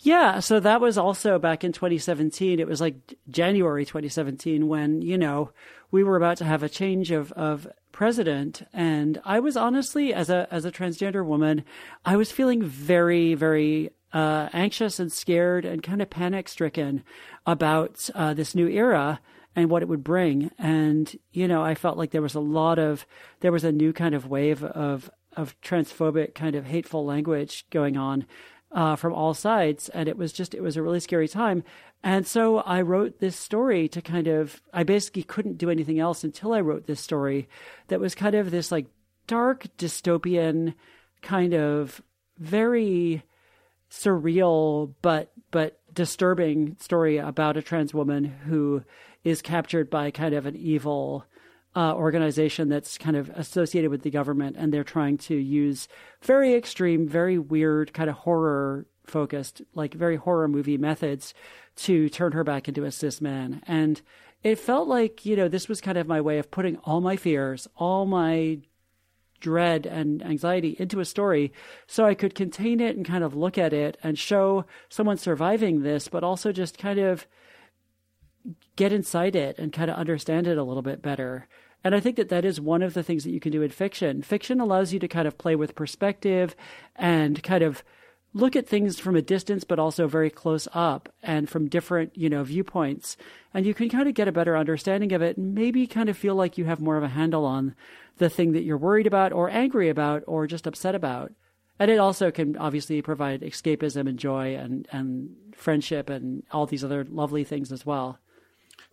Yeah, 0.00 0.38
so 0.38 0.60
that 0.60 0.80
was 0.80 0.96
also 0.96 1.38
back 1.38 1.64
in 1.64 1.72
2017. 1.72 2.60
It 2.60 2.68
was 2.68 2.80
like 2.80 3.14
January 3.30 3.84
2017 3.84 4.68
when, 4.68 5.02
you 5.02 5.18
know, 5.18 5.50
we 5.90 6.04
were 6.04 6.16
about 6.16 6.36
to 6.36 6.44
have 6.44 6.62
a 6.62 6.68
change 6.68 7.10
of, 7.10 7.32
of 7.32 7.66
president. 7.90 8.62
And 8.72 9.20
I 9.24 9.40
was 9.40 9.56
honestly, 9.56 10.14
as 10.14 10.30
a, 10.30 10.46
as 10.52 10.64
a 10.64 10.70
transgender 10.70 11.24
woman, 11.24 11.64
I 12.04 12.16
was 12.16 12.30
feeling 12.30 12.62
very, 12.62 13.34
very 13.34 13.90
uh, 14.12 14.48
anxious 14.52 15.00
and 15.00 15.10
scared 15.10 15.64
and 15.64 15.82
kind 15.82 16.00
of 16.00 16.10
panic 16.10 16.48
stricken 16.48 17.02
about 17.44 18.08
uh, 18.14 18.34
this 18.34 18.54
new 18.54 18.68
era 18.68 19.20
and 19.56 19.68
what 19.68 19.82
it 19.82 19.88
would 19.88 20.04
bring. 20.04 20.52
And, 20.58 21.12
you 21.32 21.48
know, 21.48 21.62
I 21.64 21.74
felt 21.74 21.98
like 21.98 22.12
there 22.12 22.22
was 22.22 22.36
a 22.36 22.40
lot 22.40 22.78
of, 22.78 23.04
there 23.40 23.52
was 23.52 23.64
a 23.64 23.72
new 23.72 23.92
kind 23.92 24.14
of 24.14 24.28
wave 24.28 24.62
of, 24.62 25.10
of 25.36 25.60
transphobic 25.60 26.36
kind 26.36 26.54
of 26.54 26.66
hateful 26.66 27.04
language 27.04 27.66
going 27.70 27.96
on 27.96 28.26
uh, 28.72 28.96
from 28.96 29.12
all 29.12 29.34
sides. 29.34 29.88
And 29.88 30.08
it 30.08 30.16
was 30.16 30.32
just, 30.32 30.54
it 30.54 30.62
was 30.62 30.76
a 30.76 30.82
really 30.82 31.00
scary 31.00 31.28
time. 31.28 31.64
And 32.02 32.26
so 32.26 32.58
I 32.58 32.82
wrote 32.82 33.18
this 33.18 33.36
story 33.36 33.88
to 33.88 34.02
kind 34.02 34.28
of, 34.28 34.62
I 34.72 34.82
basically 34.82 35.22
couldn't 35.22 35.58
do 35.58 35.70
anything 35.70 35.98
else 35.98 36.24
until 36.24 36.52
I 36.52 36.60
wrote 36.60 36.86
this 36.86 37.00
story 37.00 37.48
that 37.88 38.00
was 38.00 38.14
kind 38.14 38.34
of 38.34 38.50
this 38.50 38.70
like 38.70 38.86
dark 39.26 39.66
dystopian 39.76 40.74
kind 41.22 41.54
of 41.54 42.00
very 42.38 43.22
surreal 43.90 44.94
but 45.02 45.32
but 45.50 45.80
disturbing 45.94 46.76
story 46.78 47.16
about 47.16 47.56
a 47.56 47.62
trans 47.62 47.94
woman 47.94 48.24
who 48.24 48.82
is 49.24 49.42
captured 49.42 49.90
by 49.90 50.10
kind 50.10 50.34
of 50.34 50.46
an 50.46 50.54
evil 50.56 51.24
uh, 51.76 51.94
organization 51.94 52.68
that's 52.68 52.98
kind 52.98 53.16
of 53.16 53.30
associated 53.30 53.90
with 53.90 54.02
the 54.02 54.10
government, 54.10 54.56
and 54.58 54.72
they're 54.72 54.84
trying 54.84 55.18
to 55.18 55.34
use 55.36 55.88
very 56.22 56.54
extreme, 56.54 57.06
very 57.06 57.38
weird, 57.38 57.92
kind 57.92 58.10
of 58.10 58.16
horror 58.16 58.86
focused, 59.06 59.62
like 59.74 59.94
very 59.94 60.16
horror 60.16 60.48
movie 60.48 60.78
methods 60.78 61.34
to 61.76 62.08
turn 62.08 62.32
her 62.32 62.44
back 62.44 62.68
into 62.68 62.84
a 62.84 62.90
cis 62.90 63.20
man. 63.20 63.62
And 63.66 64.00
it 64.42 64.58
felt 64.58 64.88
like, 64.88 65.24
you 65.26 65.36
know, 65.36 65.48
this 65.48 65.68
was 65.68 65.80
kind 65.80 65.98
of 65.98 66.06
my 66.06 66.20
way 66.20 66.38
of 66.38 66.50
putting 66.50 66.76
all 66.78 67.00
my 67.00 67.16
fears, 67.16 67.66
all 67.76 68.06
my 68.06 68.58
dread 69.40 69.86
and 69.86 70.24
anxiety 70.24 70.76
into 70.78 71.00
a 71.00 71.04
story 71.04 71.52
so 71.86 72.04
I 72.04 72.14
could 72.14 72.34
contain 72.34 72.80
it 72.80 72.96
and 72.96 73.06
kind 73.06 73.22
of 73.22 73.36
look 73.36 73.56
at 73.56 73.72
it 73.72 73.96
and 74.02 74.18
show 74.18 74.64
someone 74.88 75.16
surviving 75.16 75.82
this, 75.82 76.08
but 76.08 76.24
also 76.24 76.50
just 76.50 76.76
kind 76.76 76.98
of 76.98 77.26
get 78.76 78.92
inside 78.92 79.36
it 79.36 79.58
and 79.58 79.72
kind 79.72 79.90
of 79.90 79.96
understand 79.96 80.46
it 80.46 80.58
a 80.58 80.62
little 80.62 80.82
bit 80.82 81.02
better. 81.02 81.48
And 81.84 81.94
I 81.94 82.00
think 82.00 82.16
that 82.16 82.28
that 82.28 82.44
is 82.44 82.60
one 82.60 82.82
of 82.82 82.94
the 82.94 83.02
things 83.02 83.24
that 83.24 83.30
you 83.30 83.40
can 83.40 83.52
do 83.52 83.62
in 83.62 83.70
fiction. 83.70 84.22
Fiction 84.22 84.60
allows 84.60 84.92
you 84.92 84.98
to 84.98 85.08
kind 85.08 85.28
of 85.28 85.38
play 85.38 85.54
with 85.56 85.74
perspective 85.74 86.56
and 86.96 87.42
kind 87.42 87.62
of 87.62 87.84
look 88.34 88.56
at 88.56 88.68
things 88.68 88.98
from 88.98 89.16
a 89.16 89.22
distance, 89.22 89.64
but 89.64 89.78
also 89.78 90.06
very 90.06 90.30
close 90.30 90.68
up 90.72 91.08
and 91.22 91.48
from 91.48 91.68
different, 91.68 92.16
you 92.16 92.28
know, 92.28 92.44
viewpoints. 92.44 93.16
And 93.54 93.64
you 93.64 93.74
can 93.74 93.88
kind 93.88 94.08
of 94.08 94.14
get 94.14 94.28
a 94.28 94.32
better 94.32 94.56
understanding 94.56 95.12
of 95.12 95.22
it 95.22 95.36
and 95.36 95.54
maybe 95.54 95.86
kind 95.86 96.08
of 96.08 96.18
feel 96.18 96.34
like 96.34 96.58
you 96.58 96.64
have 96.66 96.80
more 96.80 96.96
of 96.96 97.04
a 97.04 97.08
handle 97.08 97.44
on 97.44 97.74
the 98.18 98.28
thing 98.28 98.52
that 98.52 98.64
you're 98.64 98.76
worried 98.76 99.06
about 99.06 99.32
or 99.32 99.48
angry 99.48 99.88
about 99.88 100.24
or 100.26 100.46
just 100.46 100.66
upset 100.66 100.94
about. 100.94 101.32
And 101.78 101.90
it 101.90 101.98
also 101.98 102.30
can 102.30 102.56
obviously 102.56 103.00
provide 103.02 103.42
escapism 103.42 104.08
and 104.08 104.18
joy 104.18 104.56
and, 104.56 104.88
and 104.90 105.30
friendship 105.54 106.10
and 106.10 106.42
all 106.50 106.66
these 106.66 106.84
other 106.84 107.04
lovely 107.08 107.44
things 107.44 107.70
as 107.70 107.86
well. 107.86 108.18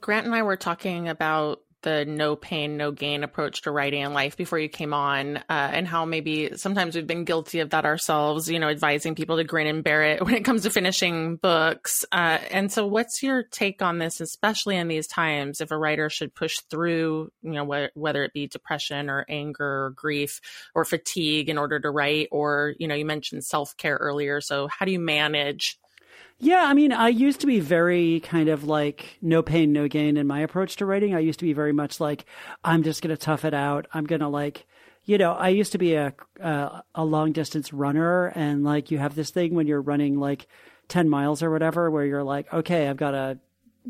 Grant 0.05 0.27
and 0.27 0.35
I 0.35 0.43
were 0.43 0.55
talking 0.55 1.09
about 1.09 1.61
the 1.81 2.05
no 2.05 2.35
pain, 2.35 2.77
no 2.77 2.91
gain 2.91 3.23
approach 3.23 3.63
to 3.63 3.71
writing 3.71 4.03
in 4.03 4.13
life 4.13 4.37
before 4.37 4.59
you 4.59 4.69
came 4.69 4.93
on, 4.93 5.37
uh, 5.37 5.41
and 5.49 5.87
how 5.87 6.05
maybe 6.05 6.55
sometimes 6.57 6.93
we've 6.93 7.07
been 7.07 7.23
guilty 7.23 7.59
of 7.59 7.71
that 7.71 7.85
ourselves, 7.85 8.47
you 8.47 8.59
know, 8.59 8.69
advising 8.69 9.15
people 9.15 9.37
to 9.37 9.43
grin 9.43 9.65
and 9.65 9.83
bear 9.83 10.03
it 10.03 10.21
when 10.25 10.35
it 10.35 10.45
comes 10.45 10.61
to 10.61 10.69
finishing 10.69 11.37
books. 11.37 12.05
Uh, 12.11 12.37
and 12.51 12.71
so, 12.71 12.85
what's 12.85 13.23
your 13.23 13.41
take 13.41 13.81
on 13.81 13.97
this, 13.97 14.21
especially 14.21 14.77
in 14.77 14.89
these 14.89 15.07
times, 15.07 15.59
if 15.59 15.71
a 15.71 15.77
writer 15.77 16.07
should 16.07 16.35
push 16.35 16.59
through, 16.69 17.31
you 17.41 17.53
know, 17.53 17.65
wh- 17.65 17.97
whether 17.97 18.23
it 18.23 18.31
be 18.31 18.45
depression 18.45 19.09
or 19.09 19.25
anger 19.27 19.85
or 19.85 19.89
grief 19.89 20.39
or 20.75 20.85
fatigue 20.85 21.49
in 21.49 21.57
order 21.57 21.79
to 21.79 21.89
write, 21.89 22.27
or, 22.31 22.75
you 22.77 22.87
know, 22.87 22.93
you 22.93 23.05
mentioned 23.05 23.43
self 23.43 23.75
care 23.75 23.97
earlier. 23.99 24.39
So, 24.39 24.67
how 24.67 24.85
do 24.85 24.91
you 24.91 24.99
manage 24.99 25.79
yeah, 26.39 26.65
I 26.65 26.73
mean, 26.73 26.91
I 26.91 27.09
used 27.09 27.41
to 27.41 27.47
be 27.47 27.59
very 27.59 28.19
kind 28.21 28.49
of 28.49 28.65
like 28.65 29.17
no 29.21 29.41
pain, 29.41 29.71
no 29.71 29.87
gain 29.87 30.17
in 30.17 30.27
my 30.27 30.41
approach 30.41 30.75
to 30.77 30.85
writing. 30.85 31.15
I 31.15 31.19
used 31.19 31.39
to 31.39 31.45
be 31.45 31.53
very 31.53 31.71
much 31.71 31.99
like 31.99 32.25
I'm 32.63 32.83
just 32.83 33.01
going 33.01 33.15
to 33.15 33.21
tough 33.21 33.45
it 33.45 33.53
out. 33.53 33.87
I'm 33.93 34.05
going 34.05 34.21
to 34.21 34.27
like, 34.27 34.65
you 35.05 35.17
know, 35.17 35.31
I 35.33 35.49
used 35.49 35.71
to 35.73 35.77
be 35.77 35.95
a 35.95 36.13
a, 36.39 36.83
a 36.93 37.05
long 37.05 37.31
distance 37.31 37.71
runner, 37.71 38.27
and 38.27 38.63
like 38.63 38.91
you 38.91 38.97
have 38.97 39.15
this 39.15 39.29
thing 39.29 39.53
when 39.53 39.67
you're 39.67 39.81
running 39.81 40.19
like 40.19 40.47
ten 40.87 41.09
miles 41.09 41.41
or 41.41 41.51
whatever, 41.51 41.89
where 41.89 42.05
you're 42.05 42.23
like, 42.23 42.51
okay, 42.53 42.89
I've 42.89 42.97
got 42.97 43.13
a, 43.13 43.39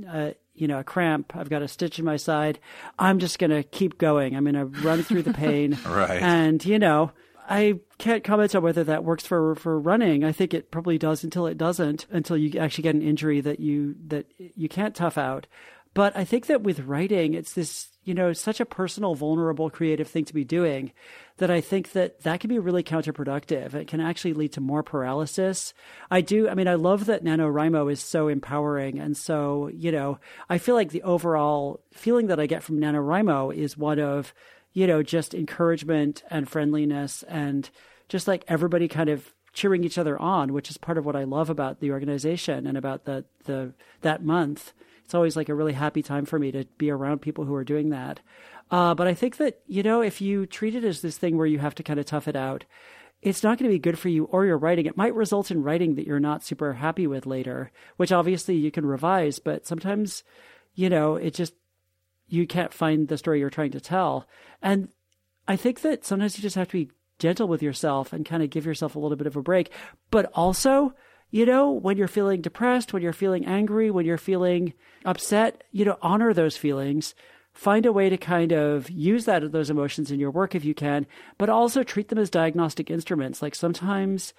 a 0.07 0.35
you 0.55 0.67
know, 0.67 0.79
a 0.79 0.83
cramp. 0.83 1.35
I've 1.35 1.49
got 1.49 1.61
a 1.61 1.67
stitch 1.67 1.99
in 1.99 2.05
my 2.05 2.15
side. 2.17 2.59
I'm 2.97 3.19
just 3.19 3.39
going 3.39 3.51
to 3.51 3.63
keep 3.63 3.97
going. 3.97 4.35
I'm 4.35 4.45
going 4.45 4.55
to 4.55 4.65
run 4.81 5.03
through 5.03 5.23
the 5.23 5.33
pain. 5.33 5.77
right. 5.85 6.21
And, 6.21 6.63
you 6.65 6.79
know, 6.79 7.11
I 7.47 7.79
can't 7.97 8.23
comment 8.23 8.55
on 8.55 8.63
whether 8.63 8.83
that 8.83 9.03
works 9.03 9.25
for 9.25 9.55
for 9.55 9.79
running. 9.79 10.23
I 10.23 10.31
think 10.31 10.53
it 10.53 10.71
probably 10.71 10.97
does 10.97 11.23
until 11.23 11.47
it 11.47 11.57
doesn't, 11.57 12.07
until 12.09 12.37
you 12.37 12.59
actually 12.59 12.83
get 12.83 12.95
an 12.95 13.01
injury 13.01 13.41
that 13.41 13.59
you 13.59 13.95
that 14.07 14.25
you 14.37 14.67
can't 14.67 14.95
tough 14.95 15.17
out. 15.17 15.47
But 15.93 16.15
I 16.17 16.25
think 16.25 16.47
that 16.47 16.61
with 16.61 16.81
writing, 16.81 17.33
it's 17.33 17.53
this 17.53 17.87
you 18.03 18.13
know 18.13 18.33
such 18.33 18.59
a 18.59 18.65
personal, 18.65 19.15
vulnerable, 19.15 19.69
creative 19.69 20.07
thing 20.07 20.25
to 20.25 20.33
be 20.33 20.43
doing 20.43 20.91
that 21.37 21.51
I 21.51 21.61
think 21.61 21.91
that 21.93 22.21
that 22.23 22.39
can 22.39 22.49
be 22.49 22.59
really 22.59 22.83
counterproductive. 22.83 23.73
It 23.73 23.87
can 23.87 24.01
actually 24.01 24.33
lead 24.33 24.53
to 24.53 24.61
more 24.61 24.83
paralysis. 24.83 25.73
I 26.11 26.21
do. 26.21 26.49
I 26.49 26.53
mean, 26.53 26.67
I 26.67 26.75
love 26.75 27.05
that 27.05 27.23
NaNoWriMo 27.23 27.91
is 27.91 28.01
so 28.01 28.27
empowering, 28.27 28.99
and 28.99 29.15
so 29.15 29.69
you 29.73 29.91
know, 29.91 30.19
I 30.49 30.57
feel 30.57 30.75
like 30.75 30.89
the 30.89 31.03
overall 31.03 31.79
feeling 31.93 32.27
that 32.27 32.39
I 32.39 32.47
get 32.47 32.63
from 32.63 32.79
NaNoWriMo 32.79 33.55
is 33.55 33.77
one 33.77 33.99
of 33.99 34.33
you 34.75 34.85
know, 34.85 35.01
just 35.01 35.33
encouragement 35.33 36.21
and 36.29 36.47
friendliness 36.47 37.23
and 37.23 37.69
just 38.09 38.27
like 38.27 38.43
everybody 38.47 38.87
kind 38.87 39.09
of 39.09 39.33
cheering 39.53 39.85
each 39.85 39.97
other 39.97 40.19
on, 40.19 40.51
which 40.51 40.69
is 40.69 40.77
part 40.77 40.97
of 40.97 41.05
what 41.05 41.15
I 41.15 41.23
love 41.23 41.49
about 41.49 41.79
the 41.79 41.91
organization 41.91 42.67
and 42.67 42.77
about 42.77 43.05
the 43.05 43.23
the 43.45 43.73
that 44.01 44.23
month. 44.23 44.73
It's 45.05 45.15
always 45.15 45.37
like 45.37 45.49
a 45.49 45.55
really 45.55 45.73
happy 45.73 46.03
time 46.03 46.25
for 46.25 46.37
me 46.37 46.51
to 46.51 46.65
be 46.77 46.91
around 46.91 47.21
people 47.21 47.45
who 47.45 47.55
are 47.55 47.63
doing 47.63 47.89
that. 47.89 48.19
Uh, 48.69 48.93
but 48.93 49.07
I 49.07 49.13
think 49.13 49.37
that 49.37 49.61
you 49.65 49.81
know, 49.81 50.01
if 50.01 50.19
you 50.19 50.45
treat 50.45 50.75
it 50.75 50.83
as 50.83 51.01
this 51.01 51.17
thing 51.17 51.37
where 51.37 51.47
you 51.47 51.59
have 51.59 51.75
to 51.75 51.83
kind 51.83 51.99
of 51.99 52.05
tough 52.05 52.27
it 52.27 52.35
out, 52.35 52.65
it's 53.21 53.43
not 53.43 53.57
going 53.57 53.69
to 53.69 53.75
be 53.75 53.79
good 53.79 53.97
for 53.97 54.09
you 54.09 54.25
or 54.25 54.45
your 54.45 54.57
writing. 54.57 54.87
It 54.87 54.97
might 54.97 55.15
result 55.15 55.51
in 55.51 55.63
writing 55.63 55.95
that 55.95 56.05
you're 56.05 56.19
not 56.19 56.43
super 56.43 56.73
happy 56.73 57.07
with 57.07 57.25
later, 57.25 57.71
which 57.95 58.11
obviously 58.11 58.55
you 58.55 58.71
can 58.71 58.85
revise, 58.85 59.39
but 59.39 59.65
sometimes, 59.65 60.23
you 60.73 60.89
know, 60.89 61.15
it 61.15 61.33
just 61.33 61.53
you 62.27 62.47
can't 62.47 62.73
find 62.73 63.07
the 63.07 63.17
story 63.17 63.39
you're 63.39 63.49
trying 63.49 63.71
to 63.71 63.81
tell. 63.81 64.27
And 64.61 64.89
I 65.47 65.55
think 65.55 65.81
that 65.81 66.05
sometimes 66.05 66.37
you 66.37 66.41
just 66.41 66.55
have 66.55 66.67
to 66.69 66.85
be 66.85 66.91
gentle 67.19 67.47
with 67.47 67.61
yourself 67.61 68.11
and 68.13 68.25
kind 68.25 68.43
of 68.43 68.49
give 68.49 68.65
yourself 68.65 68.95
a 68.95 68.99
little 68.99 69.17
bit 69.17 69.27
of 69.27 69.35
a 69.35 69.41
break. 69.41 69.71
But 70.11 70.31
also, 70.33 70.93
you 71.29 71.45
know, 71.45 71.71
when 71.71 71.97
you're 71.97 72.07
feeling 72.07 72.41
depressed, 72.41 72.93
when 72.93 73.03
you're 73.03 73.13
feeling 73.13 73.45
angry, 73.45 73.91
when 73.91 74.05
you're 74.05 74.17
feeling 74.17 74.73
upset, 75.05 75.63
you 75.71 75.85
know, 75.85 75.97
honor 76.01 76.33
those 76.33 76.57
feelings. 76.57 77.15
Find 77.53 77.85
a 77.85 77.93
way 77.93 78.09
to 78.09 78.17
kind 78.17 78.51
of 78.51 78.89
use 78.89 79.25
that 79.25 79.49
those 79.53 79.69
emotions 79.69 80.11
in 80.11 80.19
your 80.19 80.31
work 80.31 80.55
if 80.55 80.65
you 80.65 80.73
can, 80.73 81.07
but 81.37 81.49
also 81.49 81.83
treat 81.83 82.09
them 82.09 82.17
as 82.17 82.29
diagnostic 82.29 82.91
instruments. 82.91 83.41
Like 83.41 83.55
sometimes 83.55 84.33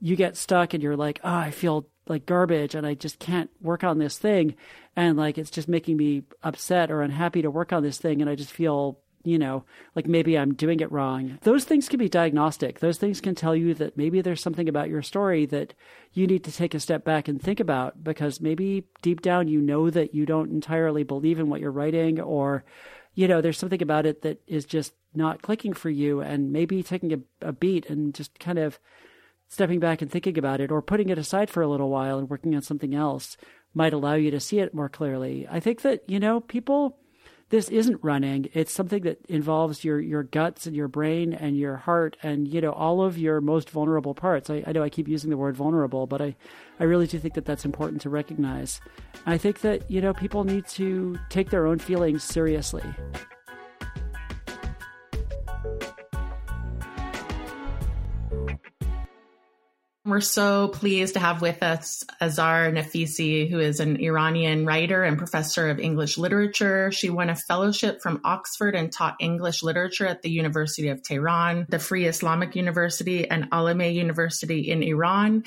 you 0.00 0.16
get 0.16 0.36
stuck 0.36 0.74
and 0.74 0.82
you're 0.82 0.96
like, 0.96 1.20
oh, 1.22 1.34
I 1.34 1.50
feel 1.50 1.86
like 2.06 2.26
garbage 2.26 2.74
and 2.74 2.86
I 2.86 2.94
just 2.94 3.18
can't 3.18 3.50
work 3.60 3.84
on 3.84 3.98
this 3.98 4.18
thing. 4.18 4.56
And 4.96 5.16
like 5.16 5.38
it's 5.38 5.50
just 5.50 5.68
making 5.68 5.96
me 5.96 6.24
upset 6.42 6.90
or 6.90 7.02
unhappy 7.02 7.42
to 7.42 7.50
work 7.50 7.72
on 7.72 7.82
this 7.82 7.98
thing. 7.98 8.20
And 8.20 8.28
I 8.28 8.34
just 8.34 8.50
feel, 8.50 8.98
you 9.22 9.38
know, 9.38 9.64
like 9.94 10.06
maybe 10.06 10.36
I'm 10.36 10.54
doing 10.54 10.80
it 10.80 10.90
wrong. 10.90 11.38
Those 11.42 11.64
things 11.64 11.88
can 11.88 11.98
be 11.98 12.08
diagnostic. 12.08 12.80
Those 12.80 12.98
things 12.98 13.20
can 13.20 13.34
tell 13.34 13.54
you 13.54 13.74
that 13.74 13.96
maybe 13.96 14.22
there's 14.22 14.42
something 14.42 14.68
about 14.68 14.88
your 14.88 15.02
story 15.02 15.46
that 15.46 15.74
you 16.12 16.26
need 16.26 16.44
to 16.44 16.52
take 16.52 16.74
a 16.74 16.80
step 16.80 17.04
back 17.04 17.28
and 17.28 17.40
think 17.40 17.60
about 17.60 18.02
because 18.02 18.40
maybe 18.40 18.86
deep 19.02 19.20
down 19.20 19.48
you 19.48 19.60
know 19.60 19.90
that 19.90 20.14
you 20.14 20.26
don't 20.26 20.50
entirely 20.50 21.04
believe 21.04 21.38
in 21.38 21.48
what 21.48 21.60
you're 21.60 21.70
writing 21.70 22.20
or, 22.20 22.64
you 23.14 23.28
know, 23.28 23.40
there's 23.40 23.58
something 23.58 23.82
about 23.82 24.06
it 24.06 24.22
that 24.22 24.40
is 24.46 24.64
just 24.64 24.94
not 25.14 25.42
clicking 25.42 25.74
for 25.74 25.90
you 25.90 26.20
and 26.20 26.52
maybe 26.52 26.82
taking 26.82 27.12
a, 27.12 27.48
a 27.48 27.52
beat 27.52 27.88
and 27.90 28.14
just 28.14 28.38
kind 28.38 28.58
of 28.58 28.80
stepping 29.50 29.80
back 29.80 30.00
and 30.00 30.10
thinking 30.10 30.38
about 30.38 30.60
it 30.60 30.70
or 30.70 30.80
putting 30.80 31.10
it 31.10 31.18
aside 31.18 31.50
for 31.50 31.60
a 31.60 31.68
little 31.68 31.90
while 31.90 32.18
and 32.18 32.30
working 32.30 32.54
on 32.54 32.62
something 32.62 32.94
else 32.94 33.36
might 33.74 33.92
allow 33.92 34.14
you 34.14 34.30
to 34.30 34.40
see 34.40 34.60
it 34.60 34.72
more 34.72 34.88
clearly. 34.88 35.46
I 35.50 35.60
think 35.60 35.82
that, 35.82 36.02
you 36.08 36.20
know, 36.20 36.40
people 36.40 36.96
this 37.50 37.68
isn't 37.68 37.98
running. 38.02 38.48
It's 38.54 38.72
something 38.72 39.02
that 39.02 39.26
involves 39.28 39.84
your 39.84 39.98
your 39.98 40.22
guts 40.22 40.66
and 40.66 40.76
your 40.76 40.86
brain 40.86 41.32
and 41.32 41.58
your 41.58 41.76
heart 41.76 42.16
and 42.22 42.46
you 42.46 42.60
know 42.60 42.70
all 42.70 43.02
of 43.02 43.18
your 43.18 43.40
most 43.40 43.70
vulnerable 43.70 44.14
parts. 44.14 44.48
I, 44.48 44.62
I 44.68 44.72
know 44.72 44.84
I 44.84 44.88
keep 44.88 45.08
using 45.08 45.30
the 45.30 45.36
word 45.36 45.56
vulnerable, 45.56 46.06
but 46.06 46.22
I 46.22 46.36
I 46.78 46.84
really 46.84 47.08
do 47.08 47.18
think 47.18 47.34
that 47.34 47.44
that's 47.44 47.64
important 47.64 48.02
to 48.02 48.08
recognize. 48.08 48.80
I 49.26 49.36
think 49.36 49.62
that 49.62 49.90
you 49.90 50.00
know 50.00 50.14
people 50.14 50.44
need 50.44 50.68
to 50.68 51.18
take 51.28 51.50
their 51.50 51.66
own 51.66 51.80
feelings 51.80 52.22
seriously. 52.22 52.84
We're 60.10 60.20
so 60.20 60.66
pleased 60.66 61.14
to 61.14 61.20
have 61.20 61.40
with 61.40 61.62
us 61.62 62.02
Azar 62.20 62.72
Nafisi, 62.72 63.48
who 63.48 63.60
is 63.60 63.78
an 63.78 64.00
Iranian 64.00 64.66
writer 64.66 65.04
and 65.04 65.16
professor 65.16 65.70
of 65.70 65.78
English 65.78 66.18
literature. 66.18 66.90
She 66.90 67.10
won 67.10 67.30
a 67.30 67.36
fellowship 67.36 68.02
from 68.02 68.20
Oxford 68.24 68.74
and 68.74 68.90
taught 68.90 69.14
English 69.20 69.62
literature 69.62 70.08
at 70.08 70.22
the 70.22 70.30
University 70.30 70.88
of 70.88 71.00
Tehran, 71.04 71.64
the 71.68 71.78
Free 71.78 72.06
Islamic 72.06 72.56
University, 72.56 73.30
and 73.30 73.48
Alameh 73.52 73.94
University 73.94 74.68
in 74.68 74.82
Iran. 74.82 75.44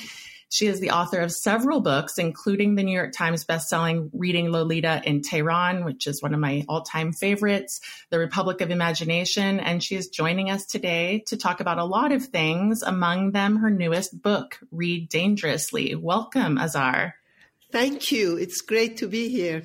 She 0.53 0.67
is 0.67 0.79
the 0.79 0.91
author 0.91 1.19
of 1.19 1.31
several 1.31 1.81
books, 1.81 2.19
including 2.19 2.75
the 2.75 2.83
New 2.83 2.93
York 2.93 3.11
Times 3.11 3.43
bestselling 3.43 4.11
Reading 4.13 4.51
Lolita 4.51 5.01
in 5.03 5.23
Tehran, 5.23 5.83
which 5.83 6.05
is 6.05 6.21
one 6.21 6.31
of 6.35 6.39
my 6.39 6.63
all 6.69 6.83
time 6.83 7.11
favorites, 7.11 7.81
The 8.11 8.19
Republic 8.19 8.61
of 8.61 8.69
Imagination. 8.69 9.59
And 9.59 9.83
she 9.83 9.95
is 9.95 10.09
joining 10.09 10.51
us 10.51 10.67
today 10.67 11.23
to 11.25 11.37
talk 11.37 11.59
about 11.59 11.79
a 11.79 11.83
lot 11.83 12.11
of 12.11 12.27
things, 12.27 12.83
among 12.83 13.31
them 13.31 13.57
her 13.57 13.71
newest 13.71 14.21
book, 14.21 14.59
Read 14.71 15.09
Dangerously. 15.09 15.95
Welcome, 15.95 16.59
Azar. 16.59 17.15
Thank 17.71 18.11
you. 18.11 18.37
It's 18.37 18.61
great 18.61 18.97
to 18.97 19.07
be 19.07 19.29
here. 19.29 19.63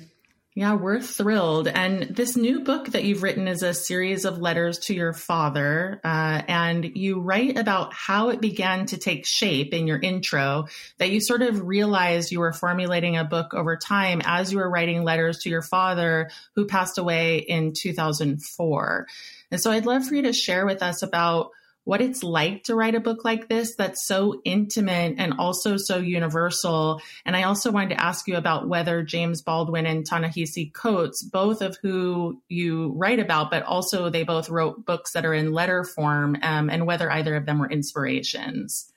Yeah, 0.55 0.73
we're 0.73 0.99
thrilled. 0.99 1.67
And 1.67 2.03
this 2.03 2.35
new 2.35 2.61
book 2.61 2.87
that 2.87 3.03
you've 3.03 3.21
written 3.21 3.47
is 3.47 3.61
a 3.61 3.73
series 3.73 4.25
of 4.25 4.39
letters 4.39 4.79
to 4.79 4.95
your 4.95 5.13
father. 5.13 6.01
Uh, 6.03 6.41
and 6.47 6.97
you 6.97 7.19
write 7.19 7.57
about 7.57 7.93
how 7.93 8.29
it 8.29 8.41
began 8.41 8.87
to 8.87 8.97
take 8.97 9.27
shape 9.27 9.75
in 9.75 9.85
your 9.85 9.99
intro, 9.99 10.65
that 10.97 11.11
you 11.11 11.21
sort 11.21 11.43
of 11.43 11.67
realized 11.67 12.31
you 12.31 12.39
were 12.39 12.51
formulating 12.51 13.15
a 13.15 13.23
book 13.23 13.53
over 13.53 13.77
time 13.77 14.23
as 14.25 14.51
you 14.51 14.57
were 14.57 14.69
writing 14.69 15.03
letters 15.03 15.37
to 15.39 15.49
your 15.49 15.61
father, 15.61 16.31
who 16.55 16.65
passed 16.65 16.97
away 16.97 17.37
in 17.37 17.73
2004. 17.73 19.07
And 19.51 19.61
so 19.61 19.71
I'd 19.71 19.85
love 19.85 20.07
for 20.07 20.15
you 20.15 20.23
to 20.23 20.33
share 20.33 20.65
with 20.65 20.81
us 20.81 21.03
about 21.03 21.51
what 21.89 22.01
it's 22.01 22.21
like 22.21 22.63
to 22.65 22.75
write 22.75 22.93
a 22.93 22.99
book 22.99 23.25
like 23.25 23.49
this 23.49 23.73
that's 23.75 24.05
so 24.05 24.39
intimate 24.45 25.15
and 25.17 25.33
also 25.39 25.75
so 25.75 25.97
universal. 25.97 27.01
And 27.25 27.35
I 27.35 27.41
also 27.41 27.71
wanted 27.71 27.95
to 27.95 28.03
ask 28.03 28.27
you 28.27 28.35
about 28.35 28.69
whether 28.69 29.01
James 29.01 29.41
Baldwin 29.41 29.87
and 29.87 30.05
Ta-Nehisi 30.05 30.71
Coates, 30.71 31.23
both 31.23 31.63
of 31.63 31.79
who 31.81 32.43
you 32.47 32.93
write 32.95 33.17
about, 33.17 33.49
but 33.49 33.63
also 33.63 34.11
they 34.11 34.23
both 34.23 34.51
wrote 34.51 34.85
books 34.85 35.13
that 35.13 35.25
are 35.25 35.33
in 35.33 35.51
letter 35.51 35.83
form, 35.83 36.37
um, 36.43 36.69
and 36.69 36.85
whether 36.85 37.11
either 37.11 37.35
of 37.35 37.47
them 37.47 37.57
were 37.57 37.71
inspirations. 37.71 38.93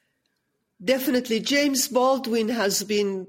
Definitely. 0.84 1.40
James 1.40 1.88
Baldwin 1.88 2.50
has 2.50 2.84
been 2.84 3.26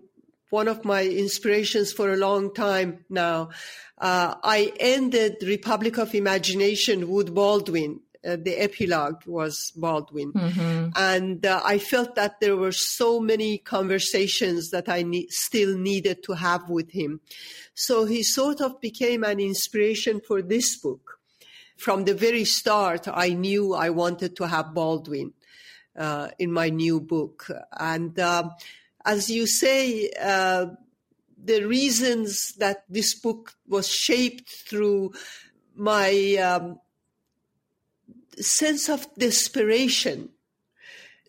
one 0.49 0.67
of 0.67 0.83
my 0.83 1.03
inspirations 1.03 1.93
for 1.93 2.11
a 2.11 2.17
long 2.17 2.53
time 2.53 3.05
now. 3.09 3.51
Uh, 3.97 4.35
I 4.43 4.73
ended 4.77 5.37
Republic 5.41 5.97
of 5.97 6.13
Imagination 6.13 7.09
with 7.09 7.33
Baldwin 7.33 8.01
uh, 8.25 8.37
the 8.39 8.55
epilogue 8.55 9.21
was 9.25 9.71
Baldwin. 9.75 10.31
Mm-hmm. 10.33 10.89
And 10.95 11.45
uh, 11.45 11.61
I 11.63 11.77
felt 11.77 12.15
that 12.15 12.39
there 12.39 12.55
were 12.55 12.71
so 12.71 13.19
many 13.19 13.57
conversations 13.57 14.69
that 14.69 14.87
I 14.87 15.03
ne- 15.03 15.27
still 15.29 15.77
needed 15.77 16.23
to 16.23 16.33
have 16.33 16.69
with 16.69 16.91
him. 16.91 17.19
So 17.73 18.05
he 18.05 18.23
sort 18.23 18.61
of 18.61 18.79
became 18.79 19.23
an 19.23 19.39
inspiration 19.39 20.21
for 20.21 20.41
this 20.41 20.77
book. 20.77 21.19
From 21.77 22.05
the 22.05 22.13
very 22.13 22.45
start, 22.45 23.07
I 23.11 23.29
knew 23.29 23.73
I 23.73 23.89
wanted 23.89 24.35
to 24.37 24.47
have 24.47 24.73
Baldwin 24.73 25.33
uh, 25.97 26.29
in 26.39 26.51
my 26.51 26.69
new 26.69 27.01
book. 27.01 27.49
And 27.77 28.17
um, 28.19 28.51
as 29.05 29.29
you 29.29 29.47
say, 29.47 30.11
uh, 30.21 30.67
the 31.43 31.65
reasons 31.65 32.53
that 32.57 32.83
this 32.87 33.19
book 33.19 33.53
was 33.67 33.89
shaped 33.89 34.49
through 34.49 35.13
my 35.75 36.35
um, 36.35 36.79
sense 38.39 38.89
of 38.89 39.07
desperation. 39.15 40.29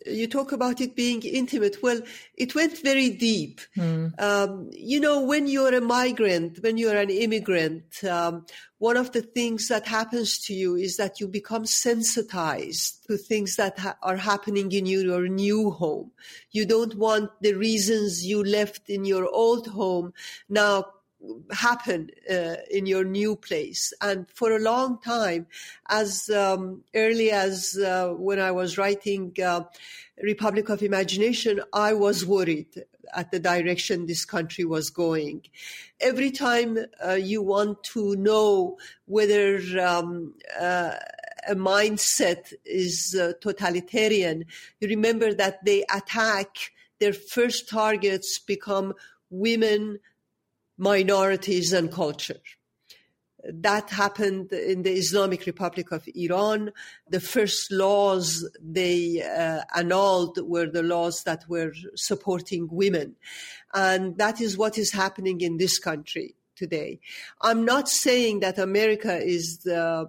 You 0.06 0.26
talk 0.26 0.52
about 0.52 0.82
it 0.82 0.94
being 0.94 1.22
intimate. 1.22 1.82
Well, 1.82 2.02
it 2.36 2.54
went 2.54 2.82
very 2.82 3.08
deep. 3.08 3.62
Mm. 3.74 4.20
Um, 4.20 4.68
you 4.70 5.00
know, 5.00 5.22
when 5.22 5.46
you're 5.46 5.74
a 5.74 5.80
migrant, 5.80 6.58
when 6.62 6.76
you're 6.76 6.98
an 6.98 7.08
immigrant, 7.08 8.04
um, 8.04 8.44
one 8.76 8.98
of 8.98 9.12
the 9.12 9.22
things 9.22 9.68
that 9.68 9.86
happens 9.86 10.38
to 10.40 10.52
you 10.52 10.76
is 10.76 10.98
that 10.98 11.20
you 11.20 11.26
become 11.26 11.64
sensitized 11.64 13.06
to 13.06 13.16
things 13.16 13.56
that 13.56 13.78
ha- 13.78 13.96
are 14.02 14.18
happening 14.18 14.70
in 14.72 14.84
your 14.84 15.26
new 15.26 15.70
home. 15.70 16.10
You 16.50 16.66
don't 16.66 16.96
want 16.96 17.30
the 17.40 17.54
reasons 17.54 18.26
you 18.26 18.44
left 18.44 18.90
in 18.90 19.06
your 19.06 19.26
old 19.26 19.68
home 19.68 20.12
now 20.50 20.84
happen 21.52 22.10
uh, 22.30 22.56
in 22.70 22.86
your 22.86 23.04
new 23.04 23.36
place. 23.36 23.92
And 24.00 24.26
for 24.30 24.52
a 24.52 24.60
long 24.60 25.00
time, 25.00 25.46
as 25.88 26.28
um, 26.30 26.82
early 26.94 27.30
as 27.30 27.78
uh, 27.78 28.08
when 28.10 28.38
I 28.40 28.50
was 28.50 28.78
writing 28.78 29.32
uh, 29.44 29.64
Republic 30.22 30.68
of 30.68 30.82
Imagination, 30.82 31.60
I 31.72 31.92
was 31.94 32.24
worried 32.24 32.84
at 33.14 33.30
the 33.30 33.38
direction 33.38 34.06
this 34.06 34.24
country 34.24 34.64
was 34.64 34.90
going. 34.90 35.42
Every 36.00 36.30
time 36.30 36.78
uh, 37.04 37.12
you 37.12 37.42
want 37.42 37.82
to 37.94 38.16
know 38.16 38.78
whether 39.06 39.60
um, 39.80 40.34
uh, 40.58 40.94
a 41.48 41.54
mindset 41.54 42.52
is 42.64 43.16
uh, 43.18 43.32
totalitarian, 43.40 44.44
you 44.80 44.88
remember 44.88 45.34
that 45.34 45.64
they 45.64 45.84
attack 45.94 46.72
their 47.00 47.12
first 47.12 47.68
targets 47.68 48.38
become 48.38 48.94
women, 49.30 49.98
minorities 50.76 51.72
and 51.72 51.90
culture. 51.90 52.40
That 53.46 53.90
happened 53.90 54.52
in 54.52 54.82
the 54.82 54.92
Islamic 54.92 55.44
Republic 55.44 55.92
of 55.92 56.08
Iran. 56.14 56.72
The 57.10 57.20
first 57.20 57.70
laws 57.70 58.48
they 58.58 59.22
uh, 59.22 59.60
annulled 59.76 60.38
were 60.48 60.66
the 60.66 60.82
laws 60.82 61.24
that 61.24 61.44
were 61.46 61.72
supporting 61.94 62.68
women. 62.70 63.16
And 63.74 64.16
that 64.16 64.40
is 64.40 64.56
what 64.56 64.78
is 64.78 64.92
happening 64.92 65.42
in 65.42 65.58
this 65.58 65.78
country 65.78 66.36
today. 66.56 67.00
I'm 67.42 67.64
not 67.66 67.88
saying 67.88 68.40
that 68.40 68.58
America 68.58 69.14
is 69.14 69.58
the, 69.58 70.06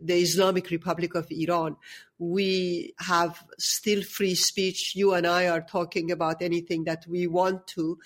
the 0.00 0.14
Islamic 0.14 0.70
Republic 0.70 1.14
of 1.14 1.26
Iran 1.30 1.76
we 2.22 2.94
have 3.00 3.44
still 3.58 4.00
free 4.02 4.36
speech. 4.36 4.94
You 4.94 5.14
and 5.14 5.26
I 5.26 5.48
are 5.48 5.60
talking 5.60 6.12
about 6.12 6.40
anything 6.40 6.84
that 6.84 7.04
we 7.08 7.26
want 7.26 7.66
to, 7.68 7.98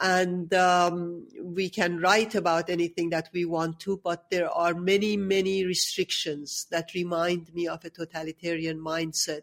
and 0.00 0.52
um, 0.52 1.28
we 1.40 1.70
can 1.70 2.00
write 2.00 2.34
about 2.34 2.68
anything 2.68 3.10
that 3.10 3.28
we 3.32 3.44
want 3.44 3.78
to, 3.80 4.00
but 4.02 4.28
there 4.30 4.50
are 4.50 4.74
many, 4.74 5.16
many 5.16 5.64
restrictions 5.64 6.66
that 6.72 6.94
remind 6.94 7.54
me 7.54 7.68
of 7.68 7.84
a 7.84 7.90
totalitarian 7.90 8.80
mindset. 8.80 9.42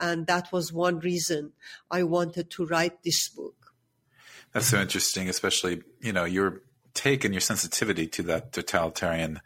And 0.00 0.26
that 0.26 0.50
was 0.50 0.72
one 0.72 0.98
reason 0.98 1.52
I 1.90 2.02
wanted 2.02 2.50
to 2.50 2.66
write 2.66 3.04
this 3.04 3.28
book. 3.28 3.72
That's 4.52 4.66
so 4.66 4.80
interesting, 4.80 5.28
especially, 5.28 5.82
you 6.00 6.12
know, 6.12 6.24
your 6.24 6.62
take 6.92 7.24
and 7.24 7.32
your 7.32 7.40
sensitivity 7.40 8.08
to 8.08 8.22
that 8.24 8.52
totalitarian 8.52 9.40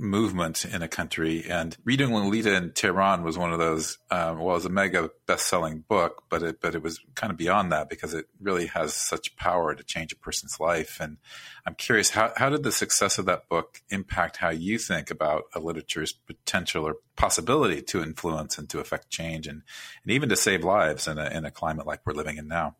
movement 0.00 0.64
in 0.64 0.82
a 0.82 0.88
country. 0.88 1.44
And 1.48 1.76
reading 1.84 2.12
Lolita 2.12 2.54
in 2.56 2.72
Tehran 2.72 3.22
was 3.22 3.36
one 3.36 3.52
of 3.52 3.58
those. 3.58 3.98
Um, 4.10 4.38
well, 4.38 4.52
it 4.52 4.58
was 4.58 4.64
a 4.64 4.70
mega 4.70 5.10
best-selling 5.26 5.84
book, 5.86 6.24
but 6.28 6.42
it 6.42 6.60
but 6.60 6.74
it 6.74 6.82
was 6.82 7.00
kind 7.14 7.30
of 7.30 7.36
beyond 7.36 7.70
that 7.70 7.88
because 7.88 8.14
it 8.14 8.26
really 8.40 8.66
has 8.66 8.94
such 8.94 9.36
power 9.36 9.74
to 9.74 9.84
change 9.84 10.12
a 10.12 10.16
person's 10.16 10.58
life. 10.58 10.98
And 11.00 11.18
I'm 11.66 11.74
curious, 11.74 12.10
how 12.10 12.32
how 12.36 12.48
did 12.48 12.62
the 12.62 12.72
success 12.72 13.18
of 13.18 13.26
that 13.26 13.48
book 13.48 13.82
impact 13.90 14.38
how 14.38 14.50
you 14.50 14.78
think 14.78 15.10
about 15.10 15.44
a 15.54 15.60
literature's 15.60 16.12
potential 16.12 16.84
or 16.84 16.96
possibility 17.16 17.82
to 17.82 18.02
influence 18.02 18.56
and 18.56 18.68
to 18.70 18.80
affect 18.80 19.10
change 19.10 19.46
and 19.46 19.62
and 20.02 20.12
even 20.12 20.30
to 20.30 20.36
save 20.36 20.64
lives 20.64 21.06
in 21.06 21.18
a 21.18 21.26
in 21.26 21.44
a 21.44 21.50
climate 21.50 21.86
like 21.86 22.00
we're 22.06 22.14
living 22.14 22.38
in 22.38 22.48
now? 22.48 22.76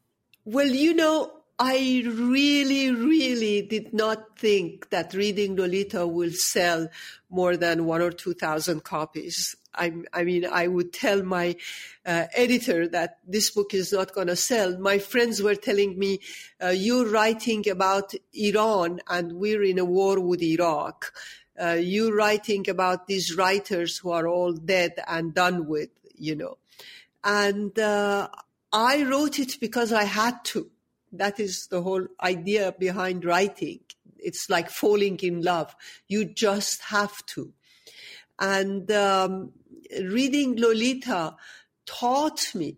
Well, 0.47 0.69
you 0.69 0.95
know, 0.95 1.31
I 1.63 2.03
really, 2.07 2.91
really 2.91 3.61
did 3.61 3.93
not 3.93 4.39
think 4.39 4.89
that 4.89 5.13
reading 5.13 5.57
Lolita 5.57 6.07
will 6.07 6.31
sell 6.33 6.89
more 7.29 7.55
than 7.59 7.85
one 7.85 8.01
or 8.01 8.11
two 8.11 8.33
thousand 8.33 8.83
copies. 8.83 9.55
I, 9.75 9.93
I 10.15 10.25
mean, 10.25 10.47
I 10.47 10.69
would 10.69 10.95
tell 10.95 11.23
my 11.23 11.57
uh, 12.07 12.25
editor 12.35 12.89
that 12.89 13.19
this 13.27 13.51
book 13.51 13.75
is 13.75 13.93
not 13.93 14.15
going 14.15 14.29
to 14.29 14.37
sell. 14.37 14.79
My 14.79 14.99
friends 14.99 15.43
were 15.43 15.55
telling 15.55 15.99
me, 15.99 16.21
uh, 16.65 16.69
"You're 16.69 17.11
writing 17.11 17.69
about 17.69 18.15
Iran, 18.33 19.01
and 19.07 19.35
we're 19.35 19.63
in 19.63 19.79
a 19.79 19.85
war 19.85 20.19
with 20.19 20.41
Iraq. 20.43 21.13
Uh, 21.61 21.73
you're 21.79 22.17
writing 22.17 22.71
about 22.71 23.07
these 23.07 23.37
writers 23.37 23.99
who 23.99 24.13
are 24.13 24.27
all 24.27 24.55
dead 24.55 24.95
and 25.07 25.35
done 25.35 25.67
with, 25.67 25.91
you 26.17 26.37
know." 26.37 26.57
And 27.23 27.79
uh, 27.79 28.29
I 28.73 29.03
wrote 29.03 29.39
it 29.39 29.61
because 29.61 29.93
I 29.93 30.05
had 30.05 30.43
to 30.47 30.71
that 31.13 31.41
is 31.41 31.67
the 31.69 31.83
whole 31.83 32.07
idea 32.23 32.75
behind 32.79 33.25
writing. 33.25 33.81
It's 34.19 34.51
like 34.51 34.71
falling 34.71 35.19
in 35.19 35.43
love. 35.43 35.75
You 36.09 36.25
just 36.25 36.83
have 36.83 37.25
to. 37.27 37.53
And 38.39 38.91
um, 38.91 39.53
reading 40.03 40.57
Lolita 40.57 41.37
taught 41.87 42.55
me 42.55 42.77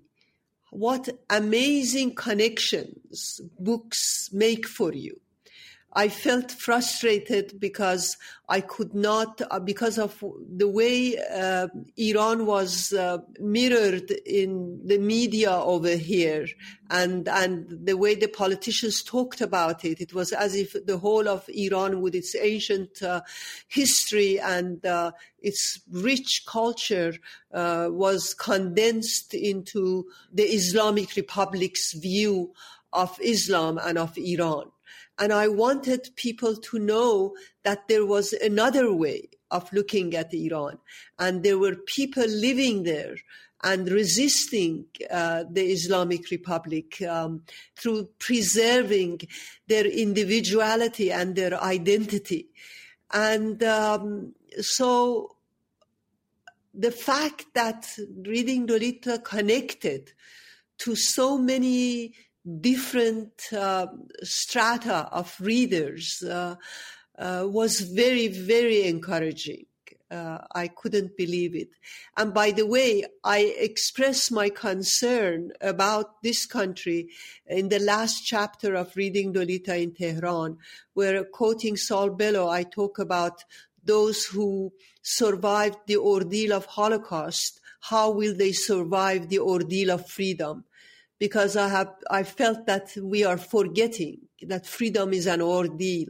what 0.70 1.08
amazing 1.28 2.14
connections 2.14 3.40
books 3.58 4.30
make 4.32 4.66
for 4.66 4.92
you. 4.92 5.21
I 5.94 6.09
felt 6.09 6.50
frustrated 6.50 7.61
because 7.61 8.16
I 8.48 8.62
could 8.62 8.94
not, 8.94 9.42
uh, 9.50 9.61
because 9.61 9.98
of 9.98 10.24
the 10.57 10.68
way 10.68 11.18
uh, 11.18 11.68
Iran 11.98 12.46
was 12.46 12.94
uh, 12.94 13.18
mirrored 13.38 14.11
in 14.24 14.81
the 14.87 14.96
media 14.96 15.52
over 15.52 15.94
here 15.96 16.46
and, 16.88 17.28
and 17.28 17.66
the 17.87 17.96
way 17.98 18.14
the 18.14 18.28
politicians 18.28 19.02
talked 19.02 19.42
about 19.42 19.85
it. 19.85 20.00
It 20.00 20.14
was 20.14 20.33
as 20.33 20.55
if 20.55 20.74
the 20.87 20.96
whole 20.96 21.28
of 21.28 21.44
Iran 21.48 22.00
with 22.00 22.14
its 22.14 22.35
ancient 22.35 23.02
uh, 23.02 23.20
history 23.68 24.40
and 24.40 24.85
uh, 24.87 25.12
its 25.40 25.78
rich 25.90 26.44
culture 26.46 27.14
uh, 27.52 27.88
was 27.90 28.33
condensed 28.33 29.35
into 29.35 30.07
the 30.33 30.44
Islamic 30.44 31.16
Republic's 31.16 31.92
view 31.92 32.55
of 32.94 33.18
Islam 33.20 33.78
and 33.83 33.98
of 33.98 34.16
Iran. 34.16 34.70
And 35.22 35.32
I 35.32 35.46
wanted 35.46 36.11
people 36.16 36.56
to 36.56 36.80
know 36.80 37.37
that 37.62 37.87
there 37.87 38.04
was 38.04 38.32
another 38.32 38.92
way 38.92 39.28
of 39.52 39.72
looking 39.72 40.16
at 40.16 40.35
Iran. 40.35 40.78
And 41.16 41.44
there 41.44 41.58
were 41.58 41.76
people 41.76 42.26
living 42.26 42.82
there 42.82 43.14
and 43.62 43.88
resisting 43.88 44.87
uh, 45.08 45.44
the 45.48 45.62
Islamic 45.62 46.28
Republic 46.32 47.00
um, 47.02 47.44
through 47.76 48.08
preserving 48.18 49.20
their 49.68 49.87
individuality 49.87 51.12
and 51.12 51.37
their 51.37 51.54
identity. 51.62 52.48
And 53.12 53.62
um, 53.62 54.35
so 54.61 55.37
the 56.74 56.90
fact 56.90 57.44
that 57.54 57.96
reading 58.26 58.66
Lolita 58.66 59.20
connected 59.20 60.14
to 60.78 60.96
so 60.96 61.38
many 61.38 62.14
different 62.61 63.52
uh, 63.52 63.87
strata 64.22 65.09
of 65.12 65.35
readers 65.40 66.22
uh, 66.22 66.57
uh, 67.18 67.46
was 67.48 67.81
very, 67.81 68.28
very 68.28 68.85
encouraging. 68.85 69.66
Uh, 70.11 70.38
I 70.55 70.68
couldn't 70.68 71.16
believe 71.16 71.57
it. 71.57 71.70
And 72.18 72.35
by 72.35 72.50
the 72.50 72.66
way, 72.66 73.05
I 73.24 73.55
express 73.59 74.31
my 74.31 74.50
concern 74.50 75.52
about 75.62 76.22
this 76.22 76.44
country 76.44 77.09
in 77.46 77.70
the 77.70 77.78
last 77.78 78.20
chapter 78.26 78.74
of 78.74 78.94
Reading 78.94 79.33
Lolita 79.33 79.74
in 79.74 79.94
Tehran, 79.94 80.59
where 80.92 81.24
quoting 81.24 81.78
Saul 81.78 82.11
Bellow, 82.11 82.50
I 82.50 82.62
talk 82.64 82.98
about 82.98 83.44
those 83.85 84.26
who 84.26 84.72
survived 85.00 85.78
the 85.87 85.96
ordeal 85.96 86.52
of 86.52 86.66
Holocaust. 86.66 87.61
How 87.81 88.11
will 88.11 88.35
they 88.35 88.52
survive 88.52 89.31
the 89.31 89.38
ordeal 89.38 89.92
of 89.92 90.07
freedom? 90.07 90.64
Because 91.22 91.56
I 91.56 91.68
have, 91.68 91.94
I 92.11 92.24
felt 92.24 92.66
that 92.66 92.96
we 93.00 93.22
are 93.22 93.38
forgetting 93.38 94.22
that 94.42 94.66
freedom 94.66 95.12
is 95.12 95.28
an 95.28 95.40
ordeal 95.40 96.08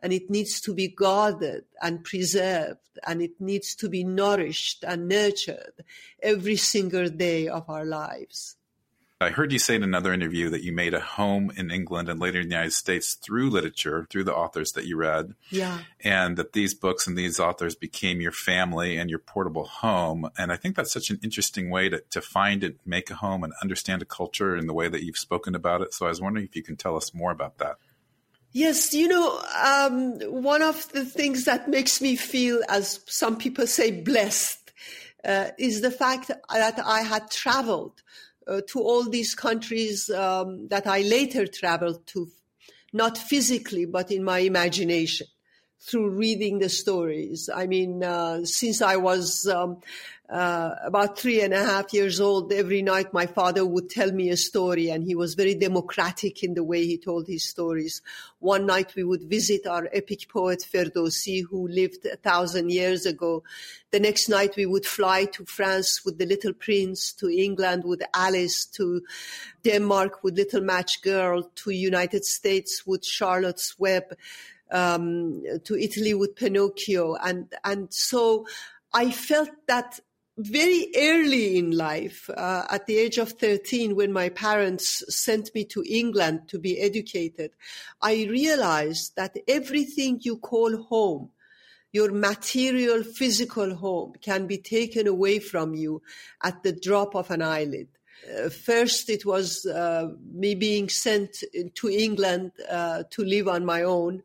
and 0.00 0.12
it 0.12 0.28
needs 0.28 0.60
to 0.60 0.74
be 0.74 0.88
guarded 0.88 1.64
and 1.80 2.04
preserved 2.04 2.98
and 3.06 3.22
it 3.22 3.40
needs 3.40 3.74
to 3.76 3.88
be 3.88 4.04
nourished 4.04 4.84
and 4.86 5.08
nurtured 5.08 5.72
every 6.22 6.56
single 6.56 7.08
day 7.08 7.48
of 7.48 7.70
our 7.70 7.86
lives. 7.86 8.56
I 9.22 9.28
heard 9.28 9.52
you 9.52 9.58
say 9.58 9.74
in 9.74 9.82
another 9.82 10.14
interview 10.14 10.48
that 10.48 10.62
you 10.62 10.72
made 10.72 10.94
a 10.94 11.00
home 11.00 11.52
in 11.54 11.70
England 11.70 12.08
and 12.08 12.18
later 12.18 12.40
in 12.40 12.48
the 12.48 12.54
United 12.54 12.72
States 12.72 13.12
through 13.12 13.50
literature, 13.50 14.06
through 14.08 14.24
the 14.24 14.34
authors 14.34 14.72
that 14.72 14.86
you 14.86 14.96
read. 14.96 15.34
Yeah. 15.50 15.80
And 16.02 16.38
that 16.38 16.54
these 16.54 16.72
books 16.72 17.06
and 17.06 17.18
these 17.18 17.38
authors 17.38 17.74
became 17.74 18.22
your 18.22 18.32
family 18.32 18.96
and 18.96 19.10
your 19.10 19.18
portable 19.18 19.66
home. 19.66 20.30
And 20.38 20.50
I 20.50 20.56
think 20.56 20.74
that's 20.74 20.90
such 20.90 21.10
an 21.10 21.20
interesting 21.22 21.68
way 21.68 21.90
to, 21.90 22.02
to 22.12 22.22
find 22.22 22.64
it, 22.64 22.78
make 22.86 23.10
a 23.10 23.14
home, 23.14 23.44
and 23.44 23.52
understand 23.60 24.00
a 24.00 24.06
culture 24.06 24.56
in 24.56 24.66
the 24.66 24.72
way 24.72 24.88
that 24.88 25.04
you've 25.04 25.18
spoken 25.18 25.54
about 25.54 25.82
it. 25.82 25.92
So 25.92 26.06
I 26.06 26.08
was 26.08 26.22
wondering 26.22 26.46
if 26.46 26.56
you 26.56 26.62
can 26.62 26.76
tell 26.76 26.96
us 26.96 27.12
more 27.12 27.30
about 27.30 27.58
that. 27.58 27.76
Yes, 28.52 28.94
you 28.94 29.06
know, 29.06 29.38
um, 29.62 30.18
one 30.42 30.62
of 30.62 30.90
the 30.92 31.04
things 31.04 31.44
that 31.44 31.68
makes 31.68 32.00
me 32.00 32.16
feel, 32.16 32.62
as 32.70 33.00
some 33.06 33.36
people 33.36 33.66
say, 33.66 33.90
blessed, 33.90 34.72
uh, 35.26 35.50
is 35.58 35.82
the 35.82 35.90
fact 35.90 36.28
that 36.28 36.40
I 36.48 37.02
had 37.02 37.30
traveled 37.30 38.02
to 38.68 38.80
all 38.80 39.08
these 39.08 39.34
countries 39.34 40.10
um, 40.10 40.68
that 40.68 40.86
I 40.86 41.02
later 41.02 41.46
traveled 41.46 42.06
to, 42.08 42.28
not 42.92 43.16
physically, 43.16 43.84
but 43.84 44.10
in 44.10 44.24
my 44.24 44.40
imagination 44.40 45.26
through 45.80 46.10
reading 46.10 46.58
the 46.58 46.68
stories. 46.68 47.48
I 47.52 47.66
mean, 47.66 48.04
uh, 48.04 48.44
since 48.44 48.82
I 48.82 48.96
was 48.96 49.46
um, 49.46 49.78
uh, 50.28 50.74
about 50.84 51.18
three 51.18 51.40
and 51.40 51.54
a 51.54 51.64
half 51.64 51.92
years 51.92 52.20
old, 52.20 52.52
every 52.52 52.82
night 52.82 53.12
my 53.14 53.26
father 53.26 53.64
would 53.64 53.88
tell 53.88 54.12
me 54.12 54.28
a 54.28 54.36
story, 54.36 54.90
and 54.90 55.02
he 55.04 55.14
was 55.14 55.34
very 55.34 55.54
democratic 55.54 56.44
in 56.44 56.54
the 56.54 56.62
way 56.62 56.86
he 56.86 56.98
told 56.98 57.26
his 57.26 57.48
stories. 57.48 58.02
One 58.38 58.66
night 58.66 58.94
we 58.94 59.04
would 59.04 59.22
visit 59.22 59.66
our 59.66 59.88
epic 59.92 60.28
poet 60.28 60.62
Ferdowsi, 60.62 61.42
who 61.50 61.66
lived 61.66 62.04
a 62.04 62.16
thousand 62.16 62.70
years 62.70 63.06
ago. 63.06 63.42
The 63.90 64.00
next 64.00 64.28
night 64.28 64.54
we 64.56 64.66
would 64.66 64.86
fly 64.86 65.24
to 65.24 65.44
France 65.46 66.02
with 66.04 66.18
the 66.18 66.26
Little 66.26 66.52
Prince, 66.52 67.12
to 67.14 67.28
England 67.28 67.84
with 67.84 68.02
Alice, 68.14 68.66
to 68.74 69.02
Denmark 69.64 70.22
with 70.22 70.36
Little 70.36 70.60
Match 70.60 71.02
Girl, 71.02 71.50
to 71.56 71.70
United 71.70 72.24
States 72.24 72.86
with 72.86 73.04
Charlotte's 73.04 73.78
Web. 73.78 74.14
Um, 74.72 75.42
to 75.64 75.76
Italy 75.76 76.14
with 76.14 76.36
Pinocchio, 76.36 77.16
and 77.16 77.52
and 77.64 77.92
so 77.92 78.46
I 78.92 79.10
felt 79.10 79.50
that 79.66 80.00
very 80.40 80.88
early 80.96 81.58
in 81.58 81.72
life, 81.72 82.30
uh, 82.30 82.64
at 82.70 82.86
the 82.86 82.96
age 82.96 83.18
of 83.18 83.32
13, 83.32 83.94
when 83.94 84.12
my 84.12 84.30
parents 84.30 85.04
sent 85.08 85.54
me 85.54 85.64
to 85.66 85.84
England 85.86 86.48
to 86.48 86.58
be 86.58 86.80
educated, 86.80 87.52
I 88.00 88.26
realized 88.30 89.16
that 89.16 89.36
everything 89.46 90.20
you 90.22 90.38
call 90.38 90.82
home, 90.84 91.30
your 91.92 92.12
material, 92.12 93.02
physical 93.02 93.74
home, 93.74 94.14
can 94.22 94.46
be 94.46 94.58
taken 94.58 95.06
away 95.06 95.40
from 95.40 95.74
you 95.74 96.02
at 96.42 96.62
the 96.62 96.72
drop 96.72 97.14
of 97.14 97.30
an 97.30 97.42
eyelid. 97.42 97.88
Uh, 98.28 98.48
first, 98.48 99.08
it 99.08 99.24
was 99.24 99.66
uh, 99.66 100.10
me 100.32 100.54
being 100.54 100.88
sent 100.88 101.42
to 101.74 101.88
England 101.88 102.52
uh, 102.68 103.04
to 103.10 103.24
live 103.24 103.48
on 103.48 103.64
my 103.64 103.82
own 103.82 104.22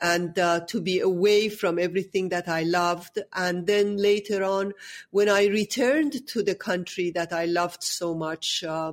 and 0.00 0.38
uh, 0.38 0.60
to 0.60 0.80
be 0.80 1.00
away 1.00 1.48
from 1.48 1.78
everything 1.78 2.30
that 2.30 2.48
I 2.48 2.62
loved. 2.62 3.18
And 3.34 3.66
then 3.66 3.96
later 3.96 4.42
on, 4.44 4.72
when 5.10 5.28
I 5.28 5.46
returned 5.46 6.26
to 6.28 6.42
the 6.42 6.54
country 6.54 7.10
that 7.10 7.32
I 7.32 7.44
loved 7.46 7.82
so 7.82 8.14
much, 8.14 8.64
uh, 8.64 8.92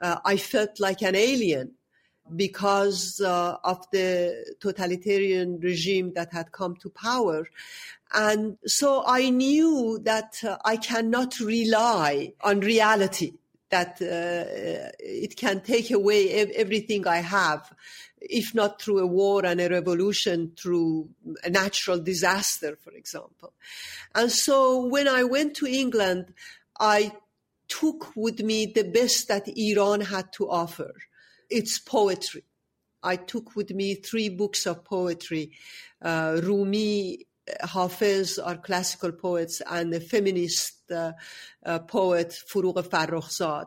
uh, 0.00 0.16
I 0.24 0.36
felt 0.36 0.80
like 0.80 1.02
an 1.02 1.14
alien 1.14 1.72
because 2.36 3.20
of 3.20 3.90
the 3.90 4.54
totalitarian 4.60 5.58
regime 5.58 6.12
that 6.14 6.32
had 6.32 6.52
come 6.52 6.76
to 6.76 6.88
power. 6.90 7.48
And 8.12 8.56
so 8.66 9.02
I 9.04 9.30
knew 9.30 9.98
that 10.04 10.40
I 10.64 10.76
cannot 10.76 11.40
rely 11.40 12.34
on 12.40 12.60
reality 12.60 13.32
that 13.70 14.00
uh, 14.02 14.90
it 14.98 15.36
can 15.36 15.60
take 15.60 15.90
away 15.90 16.30
everything 16.30 17.06
I 17.06 17.18
have 17.18 17.72
if 18.20 18.54
not 18.54 18.80
through 18.80 18.98
a 18.98 19.06
war 19.06 19.44
and 19.46 19.60
a 19.60 19.68
revolution, 19.68 20.52
through 20.56 21.08
a 21.42 21.50
natural 21.50 21.98
disaster, 21.98 22.76
for 22.76 22.92
example. 22.92 23.52
And 24.14 24.30
so 24.30 24.84
when 24.86 25.08
I 25.08 25.24
went 25.24 25.56
to 25.56 25.66
England, 25.66 26.34
I 26.78 27.12
took 27.68 28.14
with 28.16 28.40
me 28.40 28.66
the 28.66 28.84
best 28.84 29.28
that 29.28 29.48
Iran 29.48 30.02
had 30.02 30.32
to 30.34 30.50
offer. 30.50 30.92
It's 31.48 31.78
poetry. 31.78 32.44
I 33.02 33.16
took 33.16 33.56
with 33.56 33.70
me 33.70 33.94
three 33.94 34.28
books 34.28 34.66
of 34.66 34.84
poetry. 34.84 35.52
Uh, 36.02 36.40
Rumi, 36.42 37.26
Hafiz 37.62 38.38
are 38.38 38.56
classical 38.56 39.12
poets, 39.12 39.62
and 39.70 39.92
a 39.94 40.00
feminist 40.00 40.90
uh, 40.90 41.12
uh, 41.64 41.78
poet, 41.80 42.32
Forough 42.32 42.72
Farrokhzad. 42.74 43.66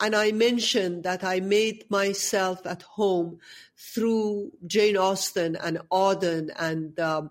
And 0.00 0.16
I 0.16 0.32
mentioned 0.32 1.04
that 1.04 1.22
I 1.22 1.38
made 1.38 1.88
myself 1.88 2.66
at 2.66 2.82
home 2.82 3.38
through 3.76 4.50
Jane 4.66 4.96
Austen 4.96 5.56
and 5.56 5.78
Auden 5.92 6.50
and 6.58 6.98
um, 6.98 7.30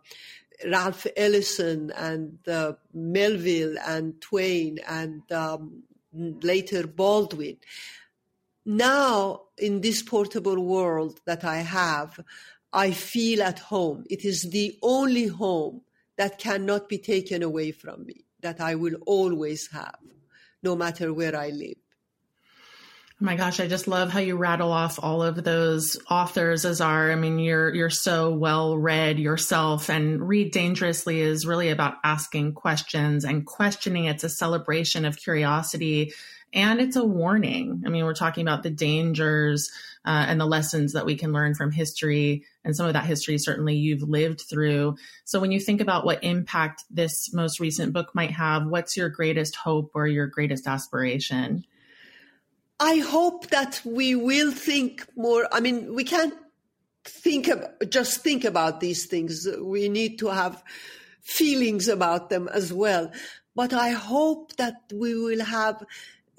Ralph 0.65 1.05
Ellison 1.17 1.91
and 1.97 2.37
uh, 2.47 2.73
Melville 2.93 3.75
and 3.85 4.21
Twain 4.21 4.79
and 4.87 5.29
um, 5.31 5.83
later 6.13 6.87
Baldwin. 6.87 7.57
Now, 8.65 9.41
in 9.57 9.81
this 9.81 10.01
portable 10.03 10.63
world 10.63 11.19
that 11.25 11.43
I 11.43 11.57
have, 11.57 12.19
I 12.73 12.91
feel 12.91 13.41
at 13.43 13.59
home. 13.59 14.05
It 14.09 14.23
is 14.25 14.43
the 14.43 14.77
only 14.81 15.27
home 15.27 15.81
that 16.17 16.37
cannot 16.37 16.87
be 16.87 16.97
taken 16.97 17.43
away 17.43 17.71
from 17.71 18.05
me, 18.05 18.25
that 18.41 18.61
I 18.61 18.75
will 18.75 18.95
always 19.05 19.69
have, 19.71 19.99
no 20.63 20.75
matter 20.75 21.13
where 21.13 21.35
I 21.35 21.49
live. 21.49 21.77
Oh 23.21 23.25
my 23.25 23.35
gosh, 23.35 23.59
I 23.59 23.67
just 23.67 23.87
love 23.87 24.09
how 24.09 24.19
you 24.19 24.35
rattle 24.35 24.71
off 24.71 24.97
all 24.99 25.21
of 25.21 25.43
those 25.43 25.95
authors, 26.09 26.65
Azar. 26.65 27.11
I 27.11 27.15
mean, 27.15 27.37
you're 27.37 27.71
you're 27.71 27.91
so 27.91 28.33
well 28.33 28.75
read 28.79 29.19
yourself, 29.19 29.91
and 29.91 30.27
Read 30.27 30.51
Dangerously 30.51 31.21
is 31.21 31.45
really 31.45 31.69
about 31.69 31.97
asking 32.03 32.53
questions 32.53 33.23
and 33.23 33.45
questioning. 33.45 34.05
It's 34.05 34.23
a 34.23 34.29
celebration 34.29 35.05
of 35.05 35.17
curiosity, 35.17 36.13
and 36.53 36.81
it's 36.81 36.95
a 36.95 37.05
warning. 37.05 37.83
I 37.85 37.89
mean, 37.89 38.03
we're 38.05 38.13
talking 38.13 38.45
about 38.45 38.63
the 38.63 38.69
dangers 38.69 39.71
uh, 40.05 40.25
and 40.27 40.39
the 40.39 40.45
lessons 40.45 40.93
that 40.93 41.05
we 41.05 41.15
can 41.15 41.31
learn 41.31 41.53
from 41.53 41.71
history, 41.71 42.45
and 42.65 42.75
some 42.75 42.87
of 42.87 42.93
that 42.93 43.05
history 43.05 43.37
certainly 43.37 43.75
you've 43.75 44.03
lived 44.03 44.41
through. 44.49 44.97
So, 45.23 45.39
when 45.39 45.51
you 45.51 45.59
think 45.59 45.81
about 45.81 46.05
what 46.05 46.23
impact 46.23 46.83
this 46.89 47.33
most 47.33 47.59
recent 47.59 47.93
book 47.93 48.13
might 48.13 48.31
have, 48.31 48.65
what's 48.65 48.97
your 48.97 49.09
greatest 49.09 49.55
hope 49.55 49.91
or 49.93 50.07
your 50.07 50.27
greatest 50.27 50.67
aspiration? 50.67 51.65
I 52.79 52.97
hope 52.97 53.49
that 53.49 53.79
we 53.85 54.15
will 54.15 54.51
think 54.51 55.05
more. 55.15 55.47
I 55.51 55.59
mean, 55.59 55.93
we 55.93 56.03
can't 56.03 56.33
think 57.05 57.47
of, 57.47 57.63
just 57.89 58.21
think 58.21 58.43
about 58.43 58.79
these 58.79 59.05
things. 59.05 59.47
We 59.61 59.87
need 59.87 60.17
to 60.19 60.29
have 60.29 60.63
feelings 61.21 61.87
about 61.87 62.29
them 62.29 62.49
as 62.51 62.73
well. 62.73 63.11
But 63.55 63.73
I 63.73 63.89
hope 63.89 64.55
that 64.55 64.75
we 64.91 65.13
will 65.13 65.43
have 65.43 65.83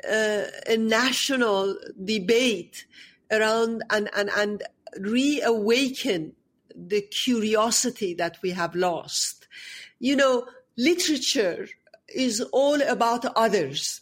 a 0.04 0.76
national 0.76 1.76
debate 2.04 2.86
around 3.30 3.82
and, 3.90 4.10
and, 4.16 4.30
and 4.36 4.62
reawaken 4.98 6.32
the 6.74 7.02
curiosity 7.02 8.14
that 8.14 8.38
we 8.42 8.50
have 8.50 8.74
lost. 8.74 9.46
You 9.98 10.16
know, 10.16 10.46
literature 10.76 11.68
is 12.08 12.40
all 12.52 12.80
about 12.82 13.24
others 13.36 14.00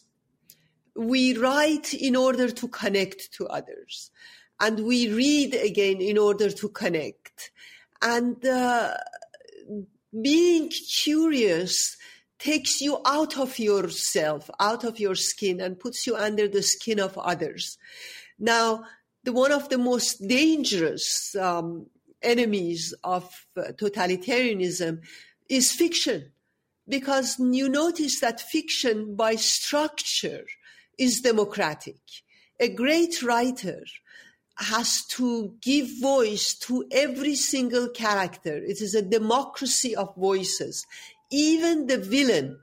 we 0.96 1.36
write 1.36 1.94
in 1.94 2.16
order 2.16 2.50
to 2.50 2.68
connect 2.68 3.32
to 3.32 3.46
others 3.46 4.10
and 4.58 4.84
we 4.84 5.10
read 5.12 5.54
again 5.54 6.00
in 6.00 6.18
order 6.18 6.50
to 6.50 6.68
connect 6.68 7.50
and 8.02 8.44
uh, 8.44 8.94
being 10.20 10.68
curious 10.68 11.96
takes 12.40 12.80
you 12.80 13.00
out 13.04 13.38
of 13.38 13.58
yourself 13.58 14.50
out 14.58 14.84
of 14.84 14.98
your 14.98 15.14
skin 15.14 15.60
and 15.60 15.78
puts 15.78 16.06
you 16.06 16.16
under 16.16 16.48
the 16.48 16.62
skin 16.62 16.98
of 16.98 17.16
others 17.18 17.78
now 18.38 18.82
the 19.24 19.32
one 19.32 19.52
of 19.52 19.68
the 19.68 19.78
most 19.78 20.26
dangerous 20.26 21.36
um, 21.36 21.86
enemies 22.22 22.94
of 23.04 23.46
uh, 23.56 23.72
totalitarianism 23.72 25.00
is 25.48 25.72
fiction 25.72 26.32
because 26.88 27.38
you 27.38 27.68
notice 27.68 28.20
that 28.20 28.40
fiction 28.40 29.14
by 29.14 29.36
structure 29.36 30.44
is 30.98 31.20
democratic. 31.20 32.00
A 32.58 32.68
great 32.68 33.22
writer 33.22 33.84
has 34.56 35.06
to 35.06 35.54
give 35.62 35.88
voice 36.00 36.54
to 36.54 36.84
every 36.90 37.34
single 37.34 37.88
character. 37.88 38.56
It 38.56 38.82
is 38.82 38.94
a 38.94 39.02
democracy 39.02 39.96
of 39.96 40.14
voices. 40.16 40.86
Even 41.30 41.86
the 41.86 41.98
villain 41.98 42.58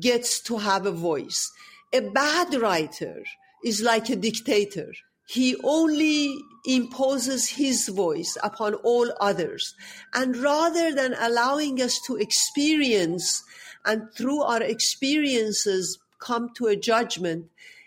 gets 0.00 0.40
to 0.42 0.58
have 0.58 0.86
a 0.86 0.92
voice. 0.92 1.50
A 1.92 2.00
bad 2.00 2.54
writer 2.54 3.22
is 3.64 3.82
like 3.82 4.08
a 4.08 4.16
dictator. 4.16 4.92
He 5.28 5.56
only 5.62 6.38
imposes 6.66 7.48
his 7.48 7.88
voice 7.88 8.36
upon 8.42 8.74
all 8.74 9.12
others. 9.20 9.74
And 10.14 10.36
rather 10.36 10.94
than 10.94 11.14
allowing 11.18 11.80
us 11.80 12.00
to 12.06 12.16
experience 12.16 13.42
and 13.84 14.12
through 14.16 14.42
our 14.42 14.62
experiences 14.62 15.98
come 16.18 16.50
to 16.56 16.66
a 16.66 16.76
judgment, 16.76 17.46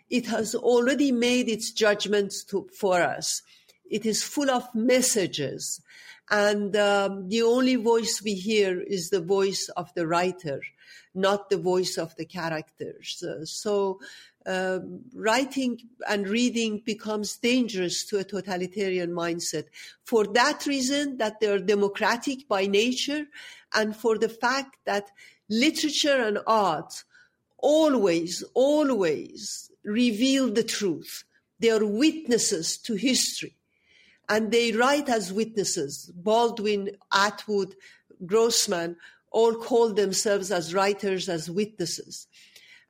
it 0.10 0.28
has 0.28 0.56
already 0.56 1.12
made 1.12 1.50
its 1.50 1.72
judgments 1.72 2.44
to, 2.46 2.68
for 2.78 3.02
us. 3.02 3.42
It 3.90 4.06
is 4.06 4.24
full 4.24 4.50
of 4.50 4.74
messages. 4.74 5.82
And 6.30 6.76
um, 6.76 7.30
the 7.30 7.44
only 7.44 7.76
voice 7.76 8.22
we 8.24 8.34
hear 8.34 8.82
is 8.82 9.10
the 9.10 9.22
voice 9.22 9.70
of 9.78 9.94
the 9.94 10.08
writer, 10.08 10.62
not 11.14 11.50
the 11.50 11.58
voice 11.58 11.98
of 11.98 12.16
the 12.16 12.26
characters. 12.26 13.24
Uh, 13.24 13.46
so 13.46 14.00
uh, 14.46 14.80
writing 15.14 15.80
and 16.08 16.28
reading 16.28 16.82
becomes 16.86 17.38
dangerous 17.38 18.06
to 18.06 18.18
a 18.18 18.24
totalitarian 18.24 19.12
mindset 19.12 19.66
for 20.04 20.26
that 20.26 20.66
reason 20.66 21.18
that 21.18 21.40
they 21.40 21.48
are 21.48 21.60
democratic 21.60 22.48
by 22.48 22.66
nature 22.66 23.26
and 23.74 23.96
for 23.96 24.18
the 24.18 24.30
fact 24.30 24.78
that 24.86 25.12
literature 25.50 26.22
and 26.22 26.40
art 26.48 27.04
always, 27.58 28.44
always 28.54 29.72
reveal 29.84 30.52
the 30.52 30.64
truth. 30.64 31.24
They 31.60 31.72
are 31.72 31.86
witnesses 31.86 32.78
to 32.80 32.96
history 32.96 33.55
and 34.30 34.52
they 34.52 34.72
write 34.72 35.10
as 35.10 35.34
witnesses. 35.34 36.12
Baldwin, 36.16 36.92
Atwood, 37.12 37.76
Grossman 38.26 38.98
all 39.32 39.56
call 39.56 39.94
themselves 39.94 40.52
as 40.52 40.74
writers, 40.74 41.28
as 41.28 41.50
witnesses. 41.52 42.28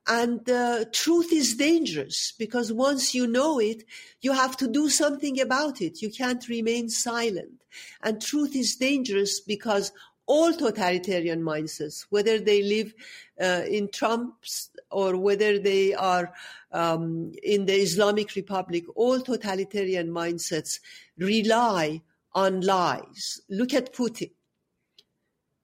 And 0.08 0.48
uh, 0.48 0.84
truth 0.92 1.32
is 1.32 1.56
dangerous 1.56 2.32
because 2.38 2.72
once 2.72 3.14
you 3.14 3.26
know 3.26 3.58
it, 3.58 3.82
you 4.20 4.32
have 4.32 4.56
to 4.58 4.68
do 4.68 4.88
something 4.88 5.40
about 5.40 5.80
it. 5.80 6.00
You 6.00 6.10
can't 6.10 6.48
remain 6.48 6.88
silent. 6.88 7.64
And 8.02 8.22
truth 8.22 8.54
is 8.54 8.76
dangerous 8.76 9.40
because 9.40 9.90
all 10.26 10.52
totalitarian 10.52 11.42
mindsets, 11.42 12.06
whether 12.10 12.38
they 12.38 12.62
live 12.62 12.92
uh, 13.40 13.62
in 13.68 13.88
Trump's 13.88 14.70
or 14.90 15.16
whether 15.16 15.58
they 15.58 15.94
are 15.94 16.32
um, 16.72 17.32
in 17.42 17.66
the 17.66 17.74
Islamic 17.74 18.34
Republic, 18.34 18.84
all 18.94 19.20
totalitarian 19.20 20.08
mindsets 20.08 20.80
rely 21.18 22.02
on 22.32 22.60
lies. 22.60 23.40
Look 23.48 23.72
at 23.74 23.94
Putin. 23.94 24.30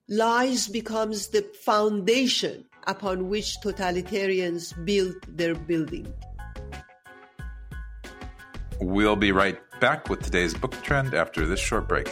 Lies 0.09 0.67
becomes 0.67 1.27
the 1.27 1.43
foundation 1.63 2.65
upon 2.87 3.29
which 3.29 3.57
totalitarians 3.61 4.73
build 4.85 5.15
their 5.27 5.55
building. 5.55 6.11
We'll 8.81 9.15
be 9.15 9.31
right 9.31 9.57
back 9.79 10.09
with 10.09 10.21
today's 10.21 10.53
book 10.53 10.73
trend 10.83 11.13
after 11.13 11.45
this 11.45 11.59
short 11.59 11.87
break. 11.87 12.09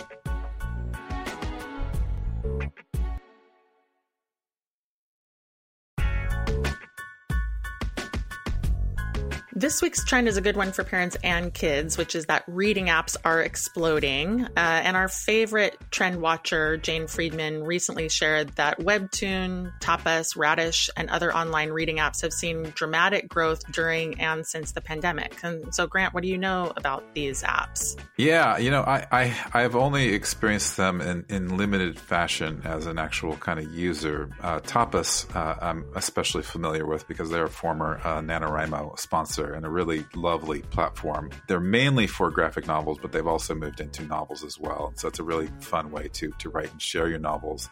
This 9.61 9.79
week's 9.79 10.03
trend 10.03 10.27
is 10.27 10.37
a 10.37 10.41
good 10.41 10.57
one 10.57 10.71
for 10.71 10.83
parents 10.83 11.15
and 11.23 11.53
kids, 11.53 11.95
which 11.95 12.15
is 12.15 12.25
that 12.25 12.43
reading 12.47 12.87
apps 12.87 13.15
are 13.23 13.43
exploding. 13.43 14.41
Uh, 14.41 14.49
and 14.57 14.97
our 14.97 15.07
favorite 15.07 15.77
trend 15.91 16.19
watcher, 16.19 16.77
Jane 16.77 17.05
Friedman, 17.05 17.63
recently 17.63 18.09
shared 18.09 18.49
that 18.55 18.79
Webtoon, 18.79 19.71
Tapas, 19.79 20.35
Radish, 20.35 20.89
and 20.97 21.11
other 21.11 21.31
online 21.31 21.69
reading 21.69 21.97
apps 21.97 22.23
have 22.23 22.33
seen 22.33 22.71
dramatic 22.73 23.29
growth 23.29 23.61
during 23.71 24.19
and 24.19 24.47
since 24.47 24.71
the 24.71 24.81
pandemic. 24.81 25.37
And 25.43 25.71
so, 25.75 25.85
Grant, 25.85 26.15
what 26.15 26.23
do 26.23 26.29
you 26.29 26.39
know 26.39 26.73
about 26.75 27.13
these 27.13 27.43
apps? 27.43 27.95
Yeah, 28.17 28.57
you 28.57 28.71
know, 28.71 28.81
I, 28.81 29.05
I, 29.11 29.37
I've 29.53 29.75
only 29.75 30.15
experienced 30.15 30.75
them 30.75 31.01
in, 31.01 31.23
in 31.29 31.55
limited 31.55 31.99
fashion 31.99 32.63
as 32.65 32.87
an 32.87 32.97
actual 32.97 33.37
kind 33.37 33.59
of 33.59 33.71
user. 33.71 34.31
Uh, 34.41 34.59
Tapas, 34.61 35.35
uh, 35.35 35.55
I'm 35.61 35.85
especially 35.93 36.41
familiar 36.41 36.87
with 36.87 37.07
because 37.07 37.29
they're 37.29 37.43
a 37.43 37.47
former 37.47 38.01
uh, 38.03 38.21
NaNoWriMo 38.21 38.97
sponsor 38.97 39.50
and 39.53 39.65
a 39.65 39.69
really 39.69 40.05
lovely 40.15 40.61
platform. 40.63 41.29
They're 41.47 41.59
mainly 41.59 42.07
for 42.07 42.29
graphic 42.29 42.67
novels, 42.67 42.97
but 43.01 43.11
they've 43.11 43.27
also 43.27 43.55
moved 43.55 43.79
into 43.79 44.03
novels 44.03 44.43
as 44.43 44.59
well. 44.59 44.93
So 44.95 45.07
it's 45.07 45.19
a 45.19 45.23
really 45.23 45.49
fun 45.59 45.91
way 45.91 46.09
to, 46.13 46.31
to 46.39 46.49
write 46.49 46.71
and 46.71 46.81
share 46.81 47.07
your 47.07 47.19
novels. 47.19 47.69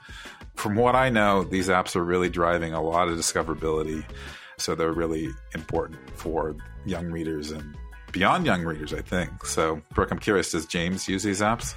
From 0.56 0.76
what 0.76 0.96
I 0.96 1.10
know, 1.10 1.44
these 1.44 1.70
apps 1.70 1.96
are 1.96 2.04
really 2.04 2.30
driving 2.30 2.74
a 2.74 2.82
lot 2.82 3.08
of 3.08 3.18
discoverability. 3.18 4.04
So 4.58 4.76
they're 4.76 4.92
really 4.92 5.30
important 5.54 6.00
for 6.18 6.56
young 6.86 7.06
readers 7.12 7.52
and 7.52 7.76
beyond 8.12 8.46
young 8.46 8.63
readers, 8.63 8.94
I 8.94 9.02
think. 9.02 9.46
So, 9.46 9.82
Brooke, 9.94 10.12
I'm 10.12 10.20
curious, 10.20 10.52
does 10.52 10.65
James 10.65 11.08
use 11.08 11.24
these 11.24 11.42
apps? 11.42 11.76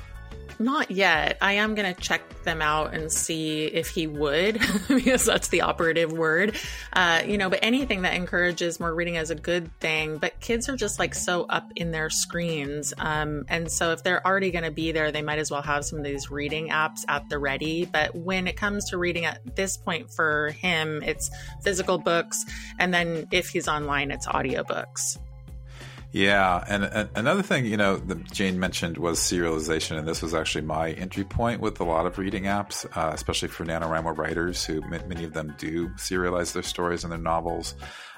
Not 0.59 0.91
yet. 0.91 1.39
I 1.41 1.55
am 1.55 1.75
going 1.75 1.95
to 1.95 2.01
check 2.01 2.23
them 2.45 2.63
out 2.63 2.95
and 2.95 3.11
see 3.13 3.65
if 3.65 3.89
he 3.89 4.07
would, 4.07 4.61
because 4.89 5.25
that's 5.25 5.49
the 5.49 5.63
operative 5.63 6.13
word. 6.13 6.57
Uh, 6.93 7.23
you 7.27 7.39
know, 7.39 7.51
but 7.51 7.61
anything 7.63 8.03
that 8.03 8.15
encourages 8.15 8.79
more 8.81 8.95
reading 8.95 9.17
is 9.17 9.31
a 9.31 9.35
good 9.35 9.73
thing. 9.81 10.19
But 10.19 10.41
kids 10.41 10.69
are 10.69 10.77
just 10.77 10.99
like 10.99 11.15
so 11.15 11.45
up 11.45 11.71
in 11.77 11.91
their 11.91 12.11
screens. 12.11 12.93
Um, 12.99 13.45
and 13.49 13.71
so 13.71 13.93
if 13.93 14.03
they're 14.03 14.25
already 14.27 14.51
going 14.51 14.65
to 14.65 14.71
be 14.71 14.93
there, 14.93 15.13
they 15.13 15.23
might 15.23 15.39
as 15.39 15.51
well 15.51 15.63
have 15.63 15.85
some 15.85 15.99
of 15.99 16.05
these 16.05 16.31
reading 16.31 16.69
apps 16.69 17.05
at 17.09 17.29
the 17.29 17.39
ready. 17.39 17.85
But 17.85 18.15
when 18.15 18.47
it 18.47 18.57
comes 18.57 18.91
to 18.91 18.99
reading 18.99 19.25
at 19.25 19.57
this 19.57 19.77
point 19.77 20.13
for 20.13 20.51
him, 20.51 21.03
it's 21.03 21.31
physical 21.63 21.99
books. 21.99 22.45
And 22.79 22.93
then 22.93 23.27
if 23.31 23.49
he's 23.49 23.69
online, 23.69 24.11
it's 24.11 24.27
audiobooks. 24.27 25.19
Yeah, 26.13 26.63
and, 26.69 26.85
and, 26.85 27.09
another 27.15 27.43
thing 27.43 27.65
you 27.65 27.79
know 27.79 27.97
that 27.97 28.31
Jane 28.31 28.61
mentioned 28.61 28.99
was 28.99 29.19
serialization, 29.19 29.99
and 29.99 30.07
this 30.07 30.21
was 30.21 30.35
actually 30.35 30.61
my 30.63 30.91
entry 30.91 31.25
point 31.25 31.63
with 31.63 31.81
a 31.81 31.85
lot 31.85 32.05
of 32.05 32.19
reading 32.19 32.45
apps, 32.45 32.85
uh, 32.95 33.13
especially 33.15 33.49
for 33.49 33.65
NaNoWriMo 33.65 34.17
writers 34.19 34.63
who 34.63 34.83
many 34.83 35.25
of 35.25 35.33
them 35.33 35.55
do 35.57 35.89
serialize 35.91 36.53
their 36.53 36.63
stories 36.63 37.03
and 37.03 37.11
their 37.11 37.19
novels 37.19 37.75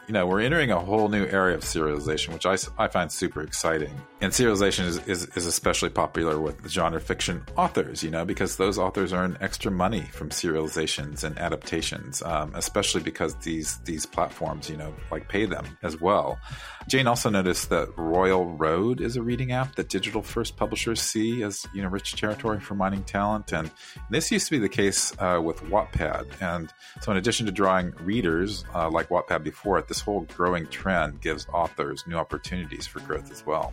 you 0.07 0.13
know, 0.13 0.27
we're 0.27 0.41
entering 0.41 0.71
a 0.71 0.79
whole 0.79 1.09
new 1.09 1.25
area 1.27 1.55
of 1.55 1.63
serialization, 1.63 2.33
which 2.33 2.47
I, 2.47 2.57
I 2.83 2.89
find 2.89 3.11
super 3.11 3.43
exciting. 3.43 3.95
And 4.21 4.33
serialization 4.33 4.85
is, 4.85 4.99
is, 5.07 5.25
is 5.37 5.47
especially 5.47 5.91
popular 5.91 6.39
with 6.39 6.69
genre 6.69 7.01
fiction 7.01 7.45
authors, 7.57 8.03
you 8.03 8.11
know, 8.11 8.25
because 8.25 8.57
those 8.57 8.79
authors 8.79 9.13
earn 9.13 9.39
extra 9.41 9.71
money 9.71 10.03
from 10.03 10.31
serializations 10.31 11.25
and 11.25 11.39
adaptations, 11.39 12.23
um, 12.23 12.53
especially 12.55 13.03
because 13.03 13.35
these 13.37 13.79
these 13.85 14.07
platforms, 14.07 14.69
you 14.69 14.77
know, 14.77 14.95
like 15.11 15.29
pay 15.29 15.47
them 15.47 15.79
as 15.83 16.01
well. 16.01 16.39
Jane 16.87 17.07
also 17.07 17.31
noticed 17.31 17.71
that 17.71 17.97
Royal 17.97 18.45
Road 18.45 19.01
is 19.01 19.17
a 19.17 19.23
reading 19.23 19.53
app 19.53 19.75
that 19.77 19.89
digital 19.89 20.23
first 20.23 20.57
publishers 20.57 21.01
see 21.01 21.43
as, 21.43 21.67
you 21.75 21.83
know, 21.83 21.89
rich 21.89 22.15
territory 22.17 22.61
for 22.61 22.75
mining 22.75 23.05
talent. 23.05 23.53
And 23.53 23.71
this 24.11 24.31
used 24.31 24.47
to 24.47 24.51
be 24.51 24.59
the 24.59 24.69
case 24.69 25.13
uh, 25.19 25.41
with 25.43 25.63
Wattpad. 25.63 26.27
And 26.43 26.73
so 27.01 27.13
in 27.13 27.17
addition 27.17 27.47
to 27.47 27.53
drawing 27.53 27.93
readers 28.01 28.65
uh, 28.75 28.91
like 28.91 29.09
Wattpad 29.09 29.43
before 29.45 29.81
this 29.83 29.94
whole 30.01 30.23
growing 30.37 30.67
trend 30.69 31.21
gives 31.21 31.47
authors 31.53 32.05
new 32.07 32.17
opportunities 32.17 32.87
for 32.87 33.01
growth 33.01 33.31
as 33.31 33.45
well. 33.45 33.73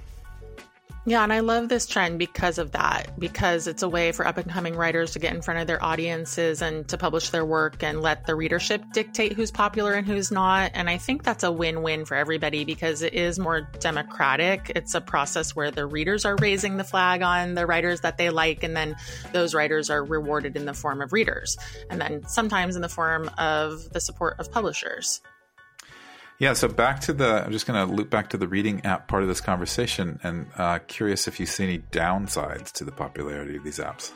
Yeah, 1.04 1.24
and 1.24 1.34
I 1.34 1.40
love 1.40 1.68
this 1.68 1.88
trend 1.88 2.20
because 2.20 2.60
of 2.60 2.74
that, 2.74 3.20
because 3.20 3.66
it's 3.66 3.82
a 3.82 3.90
way 3.90 4.12
for 4.12 4.28
up 4.28 4.38
and 4.38 4.48
coming 4.48 4.76
writers 4.76 5.14
to 5.14 5.20
get 5.20 5.34
in 5.34 5.42
front 5.42 5.60
of 5.60 5.66
their 5.66 5.84
audiences 5.84 6.62
and 6.62 6.88
to 6.90 6.98
publish 6.98 7.30
their 7.30 7.44
work 7.44 7.82
and 7.82 8.04
let 8.04 8.28
the 8.28 8.36
readership 8.36 8.84
dictate 8.94 9.34
who's 9.34 9.50
popular 9.50 9.94
and 9.94 10.06
who's 10.06 10.30
not. 10.30 10.70
And 10.76 10.88
I 10.88 11.00
think 11.00 11.24
that's 11.24 11.44
a 11.44 11.52
win 11.52 11.82
win 11.82 12.06
for 12.06 12.14
everybody 12.14 12.66
because 12.66 13.02
it 13.02 13.16
is 13.16 13.40
more 13.40 13.62
democratic. 13.80 14.74
It's 14.76 14.94
a 14.94 15.02
process 15.02 15.56
where 15.56 15.72
the 15.72 15.88
readers 15.88 16.24
are 16.24 16.36
raising 16.36 16.78
the 16.78 16.84
flag 16.84 17.24
on 17.24 17.56
the 17.56 17.66
writers 17.66 18.02
that 18.02 18.20
they 18.20 18.30
like, 18.30 18.62
and 18.62 18.78
then 18.78 18.96
those 19.32 19.56
writers 19.56 19.90
are 19.90 20.04
rewarded 20.04 20.56
in 20.56 20.66
the 20.66 20.74
form 20.76 21.02
of 21.02 21.14
readers, 21.14 21.58
and 21.90 22.00
then 22.00 22.28
sometimes 22.28 22.76
in 22.76 22.84
the 22.84 22.90
form 22.90 23.28
of 23.40 23.92
the 23.92 24.00
support 24.00 24.40
of 24.40 24.52
publishers. 24.52 25.20
Yeah, 26.42 26.54
so 26.54 26.68
back 26.68 27.02
to 27.02 27.14
the, 27.14 27.46
I'm 27.46 27.52
just 27.52 27.68
going 27.68 27.88
to 27.88 27.94
loop 27.94 28.10
back 28.10 28.32
to 28.32 28.38
the 28.38 28.48
reading 28.48 28.84
app 28.84 29.08
part 29.08 29.22
of 29.22 29.30
this 29.30 29.40
conversation 29.40 30.20
and 30.24 30.48
uh, 30.58 30.80
curious 30.88 31.28
if 31.28 31.40
you 31.40 31.46
see 31.46 31.66
any 31.66 31.78
downsides 31.92 32.72
to 32.72 32.84
the 32.84 32.92
popularity 32.92 33.58
of 33.58 33.64
these 33.64 33.78
apps. 33.78 34.12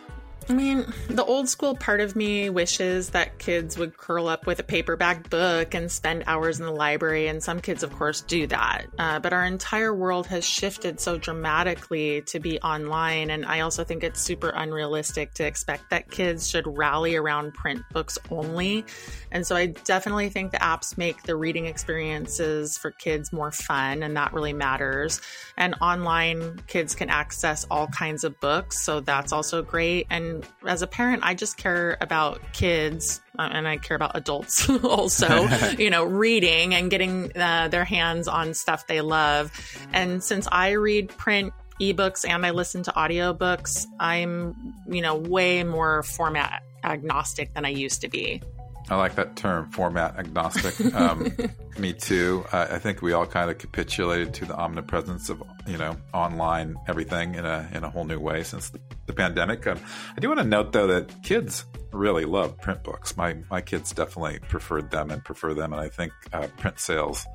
I 0.47 0.53
mean, 0.53 0.85
the 1.07 1.25
old 1.25 1.49
school 1.49 1.75
part 1.75 2.01
of 2.01 2.15
me 2.15 2.51
wishes 2.51 3.09
that 3.09 3.39
kids 3.39 3.79
would 3.79 3.97
curl 3.97 4.27
up 4.27 4.45
with 4.45 4.59
a 4.59 4.63
paperback 4.63 5.27
book 5.29 5.73
and 5.73 5.91
spend 5.91 6.23
hours 6.27 6.59
in 6.59 6.67
the 6.67 6.71
library, 6.71 7.27
and 7.27 7.41
some 7.41 7.61
kids, 7.61 7.81
of 7.81 7.91
course, 7.91 8.21
do 8.21 8.45
that. 8.47 8.85
Uh, 8.99 9.19
but 9.19 9.33
our 9.33 9.43
entire 9.43 9.91
world 9.91 10.27
has 10.27 10.45
shifted 10.45 10.99
so 10.99 11.17
dramatically 11.17 12.21
to 12.27 12.39
be 12.39 12.59
online, 12.59 13.31
and 13.31 13.43
I 13.43 13.61
also 13.61 13.83
think 13.83 14.03
it's 14.03 14.21
super 14.21 14.49
unrealistic 14.49 15.33
to 15.35 15.45
expect 15.45 15.89
that 15.89 16.11
kids 16.11 16.47
should 16.47 16.67
rally 16.67 17.15
around 17.15 17.55
print 17.55 17.81
books 17.91 18.19
only. 18.29 18.85
And 19.31 19.47
so 19.47 19.55
I 19.55 19.67
definitely 19.67 20.29
think 20.29 20.51
the 20.51 20.59
apps 20.59 20.95
make 20.95 21.23
the 21.23 21.35
reading 21.35 21.65
experiences 21.65 22.77
for 22.77 22.91
kids 22.91 23.33
more 23.33 23.51
fun, 23.51 24.03
and 24.03 24.15
that 24.15 24.31
really 24.31 24.53
matters. 24.53 25.21
And 25.57 25.73
online, 25.81 26.61
kids 26.67 26.93
can 26.93 27.09
access 27.09 27.65
all 27.71 27.87
kinds 27.87 28.23
of 28.23 28.39
books, 28.39 28.83
so 28.83 28.99
that's 28.99 29.33
also 29.33 29.63
great. 29.63 30.05
And 30.11 30.34
as 30.65 30.81
a 30.81 30.87
parent, 30.87 31.23
I 31.23 31.33
just 31.33 31.57
care 31.57 31.97
about 32.01 32.41
kids 32.53 33.21
uh, 33.37 33.49
and 33.51 33.67
I 33.67 33.77
care 33.77 33.95
about 33.95 34.11
adults 34.15 34.69
also, 34.83 35.47
you 35.77 35.89
know, 35.89 36.03
reading 36.03 36.73
and 36.73 36.89
getting 36.89 37.31
uh, 37.37 37.67
their 37.69 37.85
hands 37.85 38.27
on 38.27 38.53
stuff 38.53 38.87
they 38.87 39.01
love. 39.01 39.51
And 39.93 40.23
since 40.23 40.47
I 40.51 40.71
read 40.71 41.09
print 41.09 41.53
ebooks 41.81 42.27
and 42.27 42.45
I 42.45 42.51
listen 42.51 42.83
to 42.83 42.91
audiobooks, 42.91 43.85
I'm, 43.99 44.73
you 44.89 45.01
know, 45.01 45.15
way 45.15 45.63
more 45.63 46.03
format 46.03 46.63
agnostic 46.83 47.53
than 47.53 47.65
I 47.65 47.69
used 47.69 48.01
to 48.01 48.09
be. 48.09 48.41
I 48.89 48.95
like 48.95 49.15
that 49.15 49.35
term, 49.35 49.71
format 49.71 50.17
agnostic. 50.17 50.93
Um, 50.93 51.31
me 51.79 51.93
too. 51.93 52.45
Uh, 52.51 52.67
I 52.71 52.79
think 52.79 53.01
we 53.01 53.13
all 53.13 53.25
kind 53.25 53.49
of 53.49 53.57
capitulated 53.57 54.33
to 54.35 54.45
the 54.45 54.55
omnipresence 54.55 55.29
of 55.29 55.41
you 55.65 55.77
know 55.77 55.97
online 56.13 56.75
everything 56.87 57.35
in 57.35 57.45
a 57.45 57.67
in 57.73 57.83
a 57.83 57.89
whole 57.89 58.03
new 58.03 58.19
way 58.19 58.43
since 58.43 58.69
the, 58.69 58.79
the 59.07 59.13
pandemic. 59.13 59.65
Um, 59.65 59.79
I 60.15 60.19
do 60.19 60.27
want 60.27 60.39
to 60.39 60.45
note 60.45 60.71
though 60.71 60.87
that 60.87 61.23
kids 61.23 61.65
really 61.91 62.25
love 62.25 62.59
print 62.61 62.83
books. 62.83 63.17
My 63.17 63.37
my 63.49 63.61
kids 63.61 63.91
definitely 63.91 64.39
preferred 64.47 64.91
them 64.91 65.09
and 65.09 65.23
prefer 65.23 65.53
them, 65.53 65.73
and 65.73 65.81
I 65.81 65.89
think 65.89 66.13
uh, 66.31 66.47
print 66.57 66.79
sales. 66.79 67.25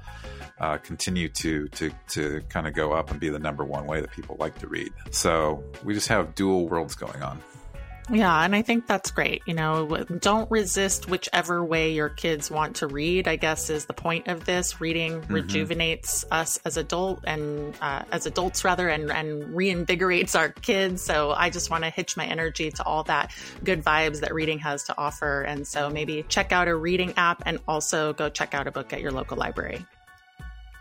Uh, 0.60 0.76
continue 0.76 1.28
to 1.28 1.68
to 1.68 1.90
to 2.08 2.42
kind 2.50 2.66
of 2.66 2.74
go 2.74 2.92
up 2.92 3.10
and 3.10 3.18
be 3.18 3.30
the 3.30 3.38
number 3.38 3.64
one 3.64 3.86
way 3.86 4.00
that 4.00 4.10
people 4.12 4.36
like 4.38 4.58
to 4.58 4.68
read. 4.68 4.92
So 5.10 5.64
we 5.84 5.94
just 5.94 6.08
have 6.08 6.34
dual 6.34 6.68
worlds 6.68 6.94
going 6.94 7.22
on. 7.22 7.40
Yeah, 8.12 8.42
and 8.42 8.56
I 8.56 8.62
think 8.62 8.88
that's 8.88 9.12
great. 9.12 9.42
You 9.46 9.54
know, 9.54 10.04
don't 10.18 10.50
resist 10.50 11.08
whichever 11.08 11.64
way 11.64 11.92
your 11.92 12.08
kids 12.08 12.50
want 12.50 12.76
to 12.76 12.88
read. 12.88 13.28
I 13.28 13.36
guess 13.36 13.70
is 13.70 13.86
the 13.86 13.92
point 13.92 14.26
of 14.26 14.44
this. 14.44 14.80
Reading 14.80 15.20
mm-hmm. 15.20 15.32
rejuvenates 15.32 16.24
us 16.30 16.58
as 16.64 16.76
adult 16.76 17.20
and 17.24 17.72
uh, 17.80 18.02
as 18.10 18.26
adults 18.26 18.64
rather, 18.64 18.88
and 18.88 19.12
and 19.12 19.54
reinvigorates 19.54 20.36
our 20.36 20.48
kids. 20.48 21.02
So 21.02 21.30
I 21.30 21.50
just 21.50 21.70
want 21.70 21.84
to 21.84 21.90
hitch 21.90 22.16
my 22.16 22.26
energy 22.26 22.72
to 22.72 22.84
all 22.84 23.04
that 23.04 23.32
good 23.62 23.84
vibes 23.84 24.20
that 24.20 24.34
reading 24.34 24.58
has 24.58 24.82
to 24.84 24.98
offer. 24.98 25.42
And 25.42 25.64
so 25.66 25.88
maybe 25.88 26.24
check 26.28 26.50
out 26.50 26.66
a 26.66 26.74
reading 26.74 27.14
app 27.16 27.44
and 27.46 27.60
also 27.68 28.12
go 28.12 28.28
check 28.28 28.54
out 28.54 28.66
a 28.66 28.72
book 28.72 28.92
at 28.92 29.00
your 29.00 29.12
local 29.12 29.36
library. 29.36 29.86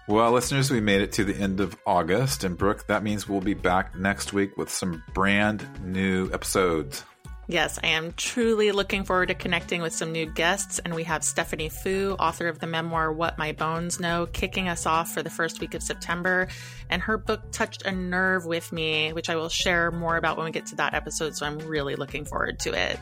Well, 0.08 0.32
listeners, 0.32 0.72
we 0.72 0.82
made 0.82 1.02
it 1.02 1.12
to 1.13 1.24
the 1.24 1.36
end 1.36 1.60
of 1.60 1.78
August. 1.86 2.44
And 2.44 2.58
Brooke, 2.58 2.88
that 2.88 3.04
means 3.04 3.30
we'll 3.30 3.42
be 3.42 3.54
back 3.54 3.96
next 3.96 4.34
week 4.34 4.58
with 4.58 4.72
some 4.72 5.04
brand 5.13 5.63
new 5.84 6.32
episodes. 6.34 7.04
Yes, 7.50 7.80
I 7.84 7.88
am 7.88 8.14
truly 8.14 8.72
looking 8.72 9.04
forward 9.04 9.30
to 9.30 9.34
connecting 9.34 9.82
with 9.82 9.92
some 9.92 10.12
new 10.12 10.28
guests. 10.28 10.78
And 10.78 10.94
we 10.94 11.04
have 11.06 11.24
Stephanie 11.24 11.70
Foo, 11.70 12.16
author 12.20 12.48
of 12.48 12.60
the 12.60 12.68
memoir 12.68 13.12
What 13.12 13.40
My 13.40 13.54
Bones 13.54 14.00
Know, 14.00 14.28
kicking 14.28 14.70
us 14.70 14.86
off 14.86 15.12
for 15.12 15.24
the 15.24 15.32
first 15.32 15.60
week 15.60 15.74
of 15.74 15.82
September. 15.82 16.48
And 16.92 17.02
her 17.02 17.18
book 17.18 17.52
touched 17.52 17.88
a 17.88 17.92
nerve 17.92 18.46
with 18.46 18.72
me, 18.72 19.14
which 19.14 19.32
I 19.32 19.36
will 19.36 19.50
share 19.50 19.90
more 19.90 20.16
about 20.16 20.38
when 20.38 20.46
we 20.46 20.52
get 20.52 20.68
to 20.68 20.76
that 20.76 20.94
episode. 20.94 21.36
So 21.36 21.48
I'm 21.48 21.58
really 21.58 21.96
looking 21.96 22.24
forward 22.24 22.60
to 22.60 22.74
it. 22.74 23.00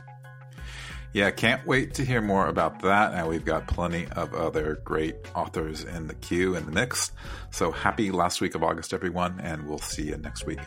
Yeah, 1.12 1.30
can't 1.32 1.68
wait 1.68 1.96
to 1.96 2.06
hear 2.06 2.22
more 2.22 2.48
about 2.48 2.82
that. 2.84 3.16
And 3.16 3.28
we've 3.28 3.44
got 3.44 3.68
plenty 3.68 4.08
of 4.16 4.34
other 4.34 4.80
great 4.86 5.18
authors 5.36 5.84
in 5.84 6.08
the 6.08 6.16
queue 6.16 6.56
in 6.56 6.66
the 6.66 6.72
mix. 6.72 7.12
So 7.52 7.74
happy 7.74 8.12
last 8.12 8.40
week 8.40 8.56
of 8.56 8.64
August, 8.64 8.94
everyone, 8.94 9.42
and 9.42 9.68
we'll 9.68 9.80
see 9.80 10.04
you 10.04 10.16
next 10.16 10.46
week. 10.46 10.60